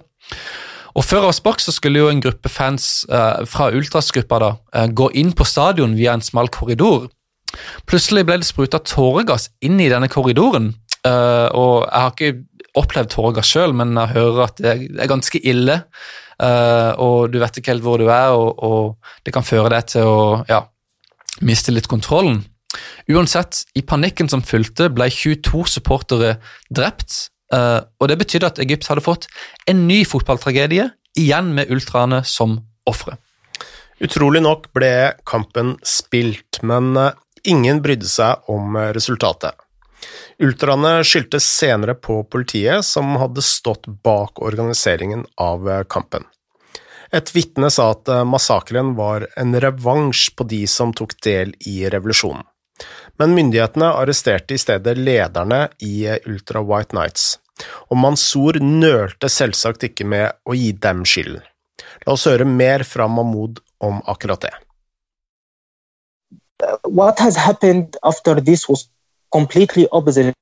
Og 0.97 1.05
Før 1.05 1.27
avspark 1.29 1.61
så 1.61 1.73
skulle 1.75 2.01
jo 2.01 2.09
en 2.09 2.21
gruppe 2.23 2.49
fans 2.49 3.05
eh, 3.05 3.43
fra 3.49 3.69
ultrasgruppa 3.75 4.39
da, 4.41 4.51
eh, 4.73 4.87
gå 4.89 5.11
inn 5.19 5.29
på 5.37 5.45
stadion 5.45 5.93
via 5.97 6.15
en 6.17 6.25
smal 6.25 6.49
korridor. 6.49 7.05
Plutselig 7.89 8.25
ble 8.25 8.39
det 8.41 8.49
spruta 8.49 8.81
tåregass 8.81 9.51
inn 9.65 9.77
i 9.81 9.89
denne 9.93 10.09
korridoren. 10.09 10.73
Eh, 11.05 11.47
og 11.53 11.85
Jeg 11.85 12.01
har 12.01 12.15
ikke 12.15 12.33
opplevd 12.77 13.13
tåregass 13.13 13.53
sjøl, 13.53 13.75
men 13.77 13.93
jeg 13.93 14.15
hører 14.17 14.43
at 14.47 14.57
det 14.61 14.73
er 14.97 15.13
ganske 15.13 15.41
ille. 15.45 15.83
Eh, 16.41 16.91
og 16.97 17.31
Du 17.31 17.39
vet 17.39 17.57
ikke 17.57 17.75
helt 17.75 17.85
hvor 17.85 18.01
du 18.01 18.09
er, 18.09 18.33
og, 18.33 18.57
og 18.57 18.97
det 19.25 19.33
kan 19.37 19.45
føre 19.45 19.69
deg 19.69 19.93
til 19.93 20.09
å 20.09 20.43
ja, 20.49 20.65
miste 21.41 21.73
litt 21.73 21.87
kontrollen. 21.87 22.43
Uansett, 23.09 23.63
i 23.77 23.85
panikken 23.85 24.29
som 24.29 24.43
fulgte, 24.43 24.89
ble 24.93 25.07
22 25.13 25.65
supportere 25.77 26.37
drept 26.73 27.29
Uh, 27.53 27.79
og 28.01 28.09
Det 28.11 28.17
betydde 28.19 28.49
at 28.49 28.59
Egypt 28.59 28.89
hadde 28.91 29.05
fått 29.05 29.27
en 29.69 29.85
ny 29.87 30.01
fotballtragedie, 30.07 30.89
igjen 31.17 31.53
med 31.55 31.71
ultraene 31.73 32.21
som 32.27 32.59
ofre. 32.87 33.15
Utrolig 34.03 34.43
nok 34.43 34.67
ble 34.77 35.15
kampen 35.25 35.77
spilt, 35.81 36.59
men 36.61 36.91
eh, 37.01 37.15
ingen 37.49 37.79
brydde 37.81 38.05
seg 38.05 38.51
om 38.53 38.75
eh, 38.77 38.91
resultatet. 38.93 39.57
Ultraene 40.37 40.99
skyldte 41.01 41.39
senere 41.41 41.95
på 41.97 42.19
politiet, 42.29 42.85
som 42.85 43.15
hadde 43.17 43.41
stått 43.41 43.89
bak 44.05 44.37
organiseringen 44.37 45.25
av 45.41 45.65
kampen. 45.89 46.27
Et 47.09 47.31
vitne 47.33 47.71
sa 47.73 47.89
at 47.95 48.11
massakren 48.29 48.93
var 48.99 49.25
en 49.41 49.57
revansj 49.57 50.35
på 50.37 50.45
de 50.51 50.61
som 50.69 50.93
tok 50.93 51.17
del 51.25 51.55
i 51.65 51.79
revolusjonen 51.89 52.45
men 53.19 53.33
myndighetene 53.35 53.89
arresterte 53.97 54.55
i 54.55 54.61
stedet 54.61 54.97
lederne 54.97 55.67
i 55.83 56.07
Ultra 56.25 56.61
White 56.61 56.95
Nights. 56.97 57.37
og 57.89 57.97
Mansour 57.97 58.59
nølte 58.61 59.29
selvsagt 59.31 59.85
ikke 59.89 60.05
med 60.05 60.35
å 60.45 60.55
gi 60.57 60.71
dem 60.85 61.03
skylden. 61.07 61.43
La 62.05 62.15
oss 62.15 62.27
høre 62.29 62.45
mer 62.45 62.85
fra 62.87 63.07
Mahmoud 63.11 63.61
om 63.83 64.01
akkurat 64.07 64.47
det. 64.47 64.53
What 66.87 67.19
has 67.19 67.37
happened 67.37 67.97
after 68.03 68.41
this 68.41 68.67
was 68.69 68.87
completely 69.31 69.87
opposite 69.91 70.33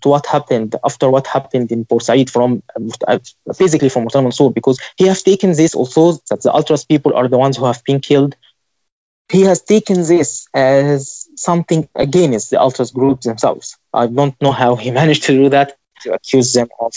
to 0.00 0.08
what 0.08 0.26
happened 0.26 0.76
after 0.84 1.10
what 1.10 1.26
happened 1.26 1.72
in 1.72 1.84
Bursaid 1.84 2.30
from 2.30 2.62
uh, 3.06 3.18
physically 3.54 3.88
from 3.88 4.04
Mustafa 4.04 4.22
Mansour 4.22 4.50
because 4.52 4.80
he 4.96 5.06
has 5.06 5.22
taken 5.22 5.52
this 5.52 5.74
also 5.74 6.12
that 6.30 6.42
the 6.42 6.52
ultras 6.52 6.84
people 6.84 7.14
are 7.14 7.28
the 7.28 7.38
ones 7.38 7.56
who 7.56 7.64
have 7.64 7.82
been 7.84 8.00
killed. 8.00 8.36
He 9.30 9.42
has 9.42 9.60
taken 9.60 10.02
this 10.06 10.48
as 10.54 11.28
something 11.36 11.88
against 11.94 12.50
the 12.50 12.60
ultras 12.60 12.90
groups 12.90 13.26
themselves. 13.26 13.76
I 13.92 14.06
don't 14.06 14.40
know 14.40 14.52
how 14.52 14.76
he 14.76 14.90
managed 15.00 15.24
to 15.24 15.32
do 15.32 15.48
that 15.50 15.76
to 16.02 16.12
accuse 16.12 16.52
them 16.52 16.68
of 16.80 16.92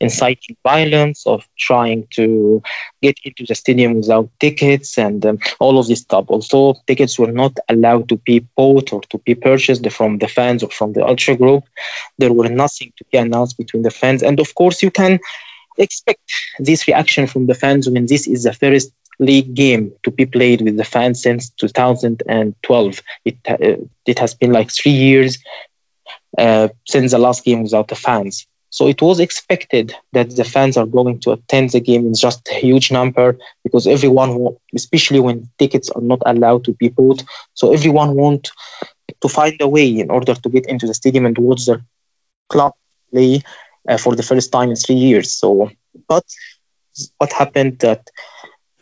inciting 0.00 0.56
violence, 0.62 1.26
of 1.26 1.46
trying 1.58 2.06
to 2.10 2.62
get 3.02 3.18
into 3.24 3.44
the 3.46 3.54
stadium 3.54 3.94
without 3.94 4.28
tickets, 4.40 4.98
and 4.98 5.24
um, 5.26 5.38
all 5.60 5.78
of 5.78 5.86
this 5.86 6.00
stuff. 6.00 6.26
Also, 6.28 6.74
tickets 6.86 7.18
were 7.18 7.32
not 7.32 7.56
allowed 7.68 8.08
to 8.08 8.16
be 8.16 8.40
bought 8.56 8.92
or 8.92 9.00
to 9.02 9.18
be 9.18 9.34
purchased 9.34 9.88
from 9.90 10.18
the 10.18 10.28
fans 10.28 10.62
or 10.62 10.70
from 10.70 10.92
the 10.92 11.04
ultra 11.04 11.36
group, 11.36 11.64
there 12.18 12.32
were 12.32 12.48
nothing 12.48 12.92
to 12.96 13.04
be 13.12 13.18
announced 13.18 13.56
between 13.58 13.82
the 13.82 13.90
fans. 13.90 14.22
And 14.22 14.40
of 14.40 14.54
course, 14.54 14.82
you 14.82 14.90
can 14.90 15.20
expect 15.78 16.32
this 16.58 16.88
reaction 16.88 17.26
from 17.26 17.46
the 17.46 17.54
fans 17.54 17.88
when 17.88 18.06
this 18.06 18.26
is 18.26 18.44
the 18.44 18.52
first 18.52 18.90
league 19.18 19.54
game 19.54 19.92
to 20.04 20.10
be 20.10 20.26
played 20.26 20.60
with 20.62 20.76
the 20.76 20.84
fans 20.84 21.22
since 21.22 21.50
2012. 21.50 23.02
It 23.24 23.36
uh, 23.48 23.56
it 24.06 24.18
has 24.18 24.34
been 24.34 24.52
like 24.52 24.70
three 24.70 24.92
years 24.92 25.38
uh, 26.38 26.68
since 26.86 27.12
the 27.12 27.18
last 27.18 27.44
game 27.44 27.62
without 27.62 27.88
the 27.88 27.94
fans. 27.94 28.46
So 28.70 28.88
it 28.88 29.00
was 29.00 29.20
expected 29.20 29.94
that 30.12 30.36
the 30.36 30.44
fans 30.44 30.76
are 30.76 30.86
going 30.86 31.20
to 31.20 31.32
attend 31.32 31.70
the 31.70 31.80
game 31.80 32.06
in 32.06 32.14
just 32.14 32.48
a 32.48 32.54
huge 32.54 32.90
number 32.90 33.36
because 33.62 33.86
everyone, 33.86 34.48
especially 34.74 35.20
when 35.20 35.48
tickets 35.58 35.90
are 35.90 36.02
not 36.02 36.20
allowed 36.26 36.64
to 36.64 36.72
be 36.74 36.88
bought, 36.88 37.22
so 37.54 37.72
everyone 37.72 38.14
want 38.16 38.50
to 39.20 39.28
find 39.28 39.54
a 39.60 39.68
way 39.68 39.86
in 39.88 40.10
order 40.10 40.34
to 40.34 40.48
get 40.48 40.66
into 40.66 40.86
the 40.86 40.94
stadium 40.94 41.26
and 41.26 41.38
watch 41.38 41.64
the 41.66 41.80
club 42.48 42.72
play 43.12 43.42
uh, 43.88 43.96
for 43.96 44.14
the 44.14 44.22
first 44.22 44.52
time 44.52 44.70
in 44.70 44.76
three 44.76 44.96
years. 44.96 45.32
So, 45.32 45.70
but 46.08 46.24
what 47.18 47.32
happened 47.32 47.78
that 47.80 48.08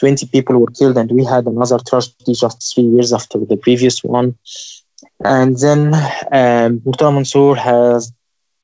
20 0.01 0.27
people 0.27 0.59
were 0.59 0.71
killed 0.71 0.99
and 0.99 1.11
we 1.11 1.25
had 1.25 1.47
another 1.47 1.79
tragedy 1.87 2.35
just 2.35 2.75
three 2.75 2.85
years 2.85 3.13
after 3.13 3.39
the 3.39 3.57
previous 3.57 4.03
one. 4.03 4.37
And 5.25 5.57
then 5.59 5.95
um, 6.33 6.83
Mansour 6.85 7.55
has 7.55 8.13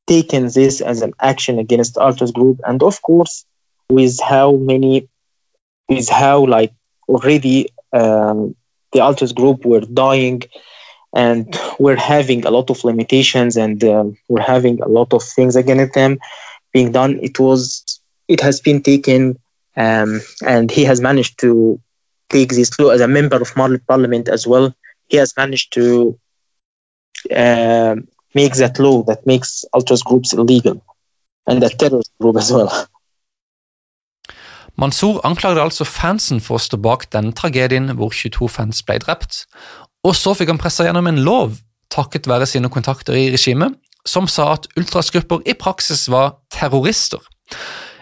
taken 0.06 0.48
this 0.48 0.80
as 0.80 1.02
an 1.02 1.12
action 1.20 1.58
against 1.58 1.96
Ultras 1.96 2.32
Group, 2.32 2.60
and 2.66 2.82
of 2.82 3.00
course, 3.02 3.44
with 3.88 4.18
how 4.20 4.56
many, 4.56 5.08
with 5.88 6.08
how 6.08 6.44
like 6.46 6.72
already 7.08 7.68
um, 7.92 8.56
the 8.92 9.00
Ultras 9.00 9.32
Group 9.32 9.64
were 9.64 9.80
dying, 9.80 10.42
and 11.14 11.56
we're 11.78 11.96
having 12.14 12.44
a 12.44 12.50
lot 12.50 12.70
of 12.70 12.82
limitations, 12.84 13.56
and 13.56 13.82
um, 13.84 14.16
we're 14.28 14.50
having 14.54 14.80
a 14.82 14.88
lot 14.88 15.12
of 15.12 15.22
things 15.22 15.54
against 15.56 15.94
them 15.94 16.18
being 16.72 16.92
done. 16.92 17.18
It 17.22 17.38
was, 17.38 18.00
it 18.28 18.40
has 18.40 18.60
been 18.60 18.82
taken, 18.82 19.38
um, 19.80 20.20
and 20.46 20.70
he 20.70 20.84
has 20.84 21.00
managed 21.00 21.38
to 21.40 21.80
take 22.28 22.50
this 22.50 22.70
through 22.70 22.90
as 22.92 23.00
a 23.00 23.08
member 23.08 23.40
of 23.40 23.54
Parliament 23.86 24.28
as 24.28 24.46
well. 24.46 24.74
He 25.08 25.16
has 25.16 25.34
managed 25.36 25.72
to 25.72 26.18
uh, 27.34 27.96
make 28.34 28.54
that 28.54 28.78
law 28.78 29.02
that 29.04 29.26
makes 29.26 29.64
ultras 29.74 30.02
groups 30.02 30.32
illegal, 30.32 30.82
and 31.46 31.62
a 31.62 31.68
terrorist 31.68 32.12
group 32.20 32.36
as 32.36 32.52
well. 32.52 32.70
Mansour 34.80 35.20
anklagde 35.26 35.60
altså 35.60 35.84
fansen 35.84 36.38
for 36.40 36.56
å 36.56 36.62
stå 36.62 36.78
bak 36.80 37.10
denne 37.12 37.34
tragedien 37.36 37.90
hvor 37.98 38.14
22 38.16 38.48
fans 38.48 38.78
ble 38.86 38.96
drept, 39.02 39.44
og 40.06 40.14
så 40.16 40.32
fikk 40.38 40.54
han 40.54 40.60
pressa 40.62 40.86
gjennom 40.86 41.10
en 41.10 41.20
lov 41.26 41.58
takket 41.92 42.28
være 42.30 42.46
sine 42.48 42.70
kontakter 42.72 43.18
i 43.18 43.28
regimet, 43.34 43.74
som 44.08 44.28
sa 44.30 44.54
at 44.54 44.68
ultrasgrupper 44.80 45.42
i 45.44 45.56
praksis 45.58 46.06
var 46.08 46.38
terrorister. 46.54 47.20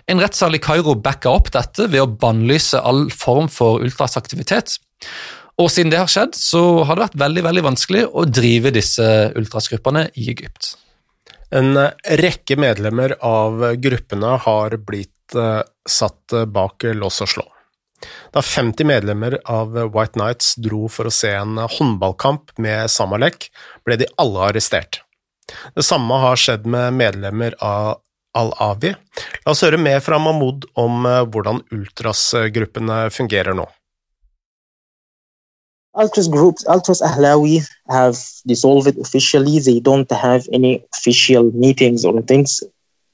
En 0.08 0.20
rettssal 0.22 0.56
i 0.56 0.60
Kairo 0.62 0.94
backa 1.04 1.30
opp 1.30 1.50
dette 1.52 1.88
ved 1.92 2.00
å 2.00 2.08
bannlyse 2.08 2.80
all 2.80 3.08
form 3.12 3.50
for 3.52 3.82
ultrasaktivitet. 3.84 4.78
Og 5.58 5.68
siden 5.74 5.92
det 5.92 6.00
har 6.00 6.10
skjedd, 6.10 6.36
så 6.38 6.84
har 6.86 6.96
det 6.96 7.08
vært 7.08 7.20
veldig 7.24 7.44
veldig 7.48 7.64
vanskelig 7.66 8.04
å 8.08 8.24
drive 8.30 8.72
disse 8.74 9.04
ultrasgruppene 9.36 10.06
i 10.14 10.30
Egypt. 10.32 10.76
En 11.50 11.74
rekke 12.20 12.56
medlemmer 12.60 13.16
av 13.24 13.62
gruppene 13.80 14.34
har 14.44 14.76
blitt 14.84 15.36
uh, 15.36 15.60
satt 15.88 16.36
bak 16.52 16.88
lås 16.94 17.22
og 17.24 17.32
slå. 17.34 17.46
Da 18.32 18.42
50 18.44 18.86
medlemmer 18.86 19.38
av 19.50 19.74
White 19.74 20.20
Nights 20.20 20.54
dro 20.62 20.86
for 20.92 21.08
å 21.08 21.14
se 21.14 21.32
en 21.34 21.58
håndballkamp 21.58 22.54
med 22.62 22.92
Samalek, 22.92 23.48
ble 23.84 23.98
de 23.98 24.08
alle 24.22 24.50
arrestert. 24.52 25.02
Det 25.74 25.82
samme 25.82 26.20
har 26.22 26.38
skjedd 26.38 26.68
med 26.68 26.94
medlemmer 26.94 27.56
av 27.64 27.98
Al-Avi. 28.36 28.92
La 29.44 29.54
oss 29.54 29.64
høre 29.64 29.80
mer 29.80 30.00
fra 30.04 30.18
Mahmoud 30.22 30.68
om 30.78 31.06
eh, 31.08 31.24
hvordan 31.24 31.62
ultrasgruppene 31.74 33.08
fungerer 33.14 33.56
nå. 33.56 33.66
Ultras 35.98 36.28
groups, 36.30 36.66
Ultras 36.68 37.00
Ahlawi 37.02 37.58
have 37.88 38.18
dissolved 38.46 38.98
officially. 38.98 39.58
They 39.58 39.80
don't 39.80 40.10
have 40.12 40.46
any 40.52 40.84
official 40.94 41.50
meetings 41.52 42.04
or 42.04 42.22
things. 42.22 42.62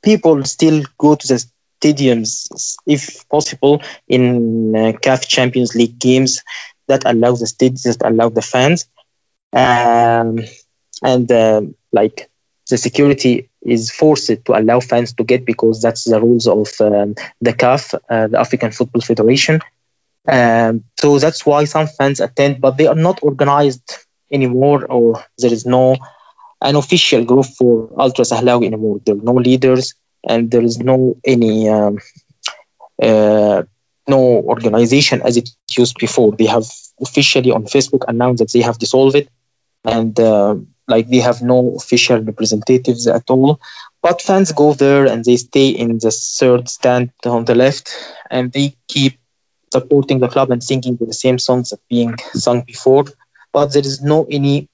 People 0.03 0.44
still 0.44 0.83
go 0.98 1.14
to 1.14 1.27
the 1.27 1.42
stadiums, 1.81 2.46
if 2.87 3.27
possible, 3.31 3.81
in 4.09 4.77
uh, 4.77 4.92
CAF 5.00 5.27
Champions 5.29 5.74
League 5.74 5.98
games 5.98 6.42
that 6.88 7.03
allow 7.07 7.33
the 7.33 7.46
stadiums, 7.46 7.85
that 7.85 8.05
allow 8.05 8.29
the 8.29 8.42
fans. 8.42 8.87
Um, 9.55 10.40
and 11.03 11.31
uh, 11.33 11.62
like 11.92 12.29
the 12.68 12.77
security 12.77 13.48
is 13.64 13.90
forced 13.90 14.29
to 14.44 14.53
allow 14.59 14.81
fans 14.81 15.12
to 15.14 15.24
get 15.24 15.44
because 15.44 15.81
that's 15.81 16.05
the 16.05 16.20
rules 16.20 16.46
of 16.46 16.68
um, 16.81 17.14
the 17.40 17.53
CAF, 17.53 17.94
uh, 18.11 18.27
the 18.29 18.38
African 18.38 18.70
Football 18.72 19.03
Federation. 19.03 19.61
Um, 20.29 20.85
so 20.98 21.18
that's 21.18 21.44
why 21.46 21.64
some 21.64 21.87
fans 21.87 22.20
attend, 22.20 22.61
but 22.61 22.77
they 22.77 22.87
are 22.87 22.94
not 22.94 23.18
organized 23.22 23.98
anymore, 24.33 24.85
or 24.87 25.22
there 25.38 25.53
is 25.53 25.66
no 25.66 25.96
an 26.62 26.77
official 26.77 27.24
group 27.24 27.46
for 27.59 27.90
Ultra 27.98 28.24
Sahlawi 28.24 28.66
anymore. 28.66 29.00
There 29.05 29.14
are 29.14 29.22
no 29.33 29.35
leaders, 29.35 29.94
and 30.29 30.50
there 30.50 30.62
is 30.62 30.79
no 30.79 31.16
any 31.24 31.68
um, 31.68 31.98
uh, 33.03 33.62
no 34.09 34.20
organization 34.55 35.22
as 35.24 35.37
it 35.37 35.48
used 35.70 35.96
before. 35.98 36.33
They 36.33 36.46
have 36.46 36.64
officially 37.00 37.50
on 37.50 37.64
Facebook 37.64 38.05
announced 38.09 38.40
that 38.40 38.53
they 38.53 38.61
have 38.61 38.79
dissolved 38.79 39.16
it, 39.16 39.29
and 39.85 40.18
uh, 40.18 40.57
like 40.88 41.09
they 41.09 41.18
have 41.18 41.42
no 41.42 41.75
official 41.77 42.18
representatives 42.20 43.07
at 43.07 43.29
all. 43.31 43.61
But 44.03 44.23
fans 44.23 44.53
go 44.53 44.75
there 44.75 45.07
and 45.07 45.25
they 45.25 45.37
stay 45.37 45.68
in 45.68 45.99
the 45.99 46.11
third 46.11 46.68
stand 46.68 47.11
on 47.25 47.44
the 47.47 47.55
left, 47.55 47.90
and 48.31 48.53
they 48.53 48.75
keep 48.88 49.14
supporting 49.73 50.20
the 50.20 50.29
club 50.29 50.51
and 50.51 50.62
singing 50.62 50.97
the 50.97 51.12
same 51.12 51.38
songs 51.38 51.70
that 51.70 51.81
being 51.88 52.14
sung 52.47 52.61
before, 52.62 53.05
but 53.53 53.73
there 53.73 53.87
is 53.90 54.03
no 54.03 54.27
any 54.31 54.68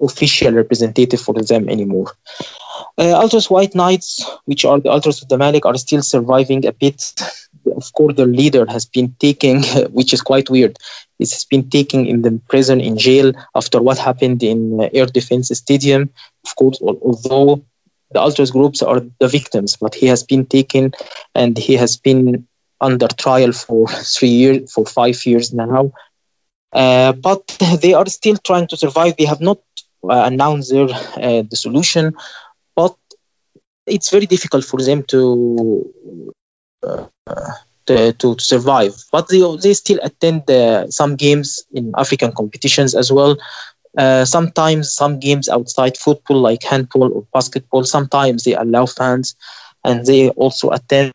official 0.00 0.52
representative 0.52 1.20
for 1.20 1.34
them 1.50 1.68
anymore. 1.68 2.12
Uh, 2.98 3.14
Ultras 3.22 3.50
White 3.50 3.74
Knights, 3.74 4.24
which 4.44 4.64
are 4.64 4.78
the 4.80 4.90
Ultras 4.90 5.22
of 5.22 5.28
the 5.28 5.38
Malik, 5.38 5.64
are 5.66 5.76
still 5.76 6.02
surviving 6.02 6.64
a 6.66 6.72
bit. 6.72 7.00
Of 7.74 7.92
course, 7.92 8.14
the 8.16 8.26
leader 8.26 8.64
has 8.68 8.84
been 8.86 9.14
taken, 9.18 9.62
which 9.92 10.12
is 10.12 10.22
quite 10.22 10.48
weird. 10.50 10.76
It 11.18 11.30
has 11.30 11.44
been 11.44 11.68
taken 11.70 12.06
in 12.06 12.22
the 12.22 12.40
prison 12.48 12.80
in 12.80 12.96
jail 12.98 13.32
after 13.54 13.80
what 13.82 13.98
happened 13.98 14.42
in 14.42 14.80
uh, 14.80 14.88
Air 14.92 15.06
Defense 15.06 15.48
Stadium. 15.52 16.10
Of 16.46 16.54
course, 16.56 16.78
although 16.82 17.60
the 18.12 18.20
Ultras 18.20 18.50
groups 18.50 18.82
are 18.82 19.00
the 19.20 19.28
victims, 19.28 19.76
but 19.80 19.94
he 19.94 20.06
has 20.06 20.22
been 20.22 20.44
taken 20.46 20.92
and 21.34 21.56
he 21.56 21.74
has 21.74 21.96
been 21.96 22.44
under 22.80 23.08
trial 23.08 23.52
for 23.52 23.86
three 24.16 24.28
years, 24.42 24.72
for 24.72 24.84
five 24.86 25.24
years 25.26 25.52
now. 25.52 25.90
Uh, 26.72 27.12
but 27.12 27.42
they 27.82 27.94
are 27.94 28.06
still 28.06 28.36
trying 28.44 28.66
to 28.68 28.76
survive. 28.76 29.16
They 29.16 29.24
have 29.26 29.40
not 29.40 29.58
uh, 30.08 30.22
announced 30.30 30.72
their 30.72 30.88
uh, 30.88 31.42
the 31.50 31.56
solution, 31.56 32.14
but 32.76 32.94
it's 33.86 34.10
very 34.10 34.26
difficult 34.26 34.64
for 34.64 34.80
them 34.80 35.02
to 35.04 35.92
to, 37.86 38.12
to, 38.12 38.36
survive. 38.38 38.94
But 39.12 39.28
they, 39.28 39.40
they 39.62 39.74
still 39.74 39.98
attend 40.02 40.50
uh, 40.50 40.88
some 40.90 41.16
games 41.16 41.64
in 41.72 41.92
African 41.96 42.32
competitions 42.32 42.94
as 42.94 43.12
well. 43.12 43.36
Uh, 43.96 44.24
sometimes 44.24 44.92
some 44.92 45.18
games 45.18 45.48
outside 45.48 45.96
football, 45.96 46.40
like 46.40 46.62
handball 46.62 47.12
or 47.12 47.26
basketball. 47.32 47.84
Sometimes 47.84 48.44
they 48.44 48.54
allow 48.54 48.86
fans, 48.86 49.34
and 49.84 50.04
they 50.06 50.30
also 50.30 50.70
attend 50.70 51.12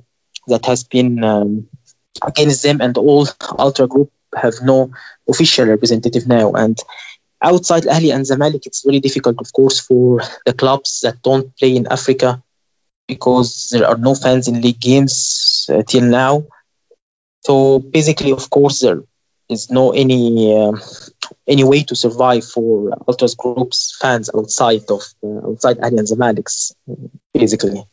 that 0.49 0.65
has 0.67 0.83
been 0.85 1.23
um, 1.23 1.67
against 2.27 2.63
them, 2.63 2.81
and 2.81 2.97
all 2.97 3.29
Ultra 3.59 3.87
Group 3.87 4.11
have 4.37 4.55
no 4.63 4.91
official 5.29 5.67
representative 5.67 6.27
now. 6.27 6.53
And 6.53 6.79
outside 7.43 7.85
Ahli 7.85 8.15
and 8.15 8.25
Zamalek, 8.25 8.67
it's 8.67 8.83
very 8.83 9.01
difficult, 9.01 9.37
of 9.41 9.53
course, 9.53 9.81
for 9.81 10.21
the 10.47 10.53
clubs 10.53 11.01
that 11.01 11.23
don't 11.23 11.57
play 11.57 11.77
in 11.77 11.87
Africa 11.91 12.43
because 13.07 13.69
there 13.71 13.87
are 13.87 13.99
no 13.99 14.15
fans 14.15 14.49
in 14.49 14.61
league 14.61 14.81
games 14.81 15.69
uh, 15.73 15.83
till 15.83 16.05
now. 16.05 16.45
So 17.41 17.79
basically, 17.79 18.33
of 18.33 18.49
course, 18.51 18.81
there 18.81 19.03
is 19.49 19.71
no 19.71 19.91
any 19.93 20.57
uh, 20.57 20.73
any 21.47 21.65
way 21.65 21.83
to 21.83 21.95
survive 21.95 22.45
for 22.45 22.97
ultras 23.07 23.35
groups 23.35 23.97
fans 24.01 24.31
outside 24.35 24.85
of 24.89 25.03
uh, 25.23 25.49
outside 25.49 25.79
Ahli 25.79 25.99
and 25.99 26.09
Zamalek's, 26.09 26.75
basically. 27.35 27.85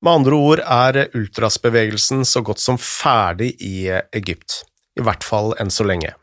Med 0.00 0.12
andre 0.12 0.36
ord 0.36 0.60
er 0.64 1.10
ultrasbevegelsen 1.12 2.24
så 2.24 2.40
godt 2.40 2.62
som 2.62 2.78
ferdig 2.80 3.52
i 3.60 3.90
Egypt, 4.16 4.62
i 4.96 5.04
hvert 5.04 5.24
fall 5.26 5.52
enn 5.60 5.72
så 5.72 5.84
lenge. 5.84 6.14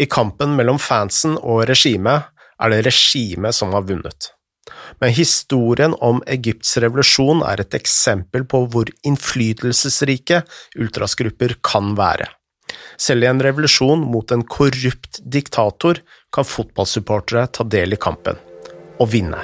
I 0.00 0.04
kampen 0.04 0.52
mellom 0.58 0.76
fansen 0.80 1.38
og 1.40 1.64
regimet 1.70 2.28
er 2.60 2.72
det 2.72 2.84
regimet 2.84 3.56
som 3.56 3.72
har 3.72 3.86
vunnet. 3.88 4.34
Men 5.00 5.14
historien 5.16 5.94
om 6.04 6.20
Egypts 6.28 6.76
revolusjon 6.84 7.40
er 7.48 7.64
et 7.64 7.78
eksempel 7.78 8.44
på 8.44 8.66
hvor 8.68 8.92
innflytelsesrike 9.08 10.42
ultrasgrupper 10.76 11.56
kan 11.64 11.94
være. 11.96 12.28
Selv 13.00 13.24
i 13.24 13.30
en 13.30 13.40
revolusjon 13.42 14.04
mot 14.12 14.30
en 14.30 14.44
korrupt 14.44 15.22
diktator 15.24 16.04
kan 16.36 16.46
fotballsupportere 16.46 17.48
ta 17.48 17.64
del 17.64 17.96
i 17.96 18.00
kampen– 18.00 18.38
og 19.00 19.08
vinne. 19.08 19.40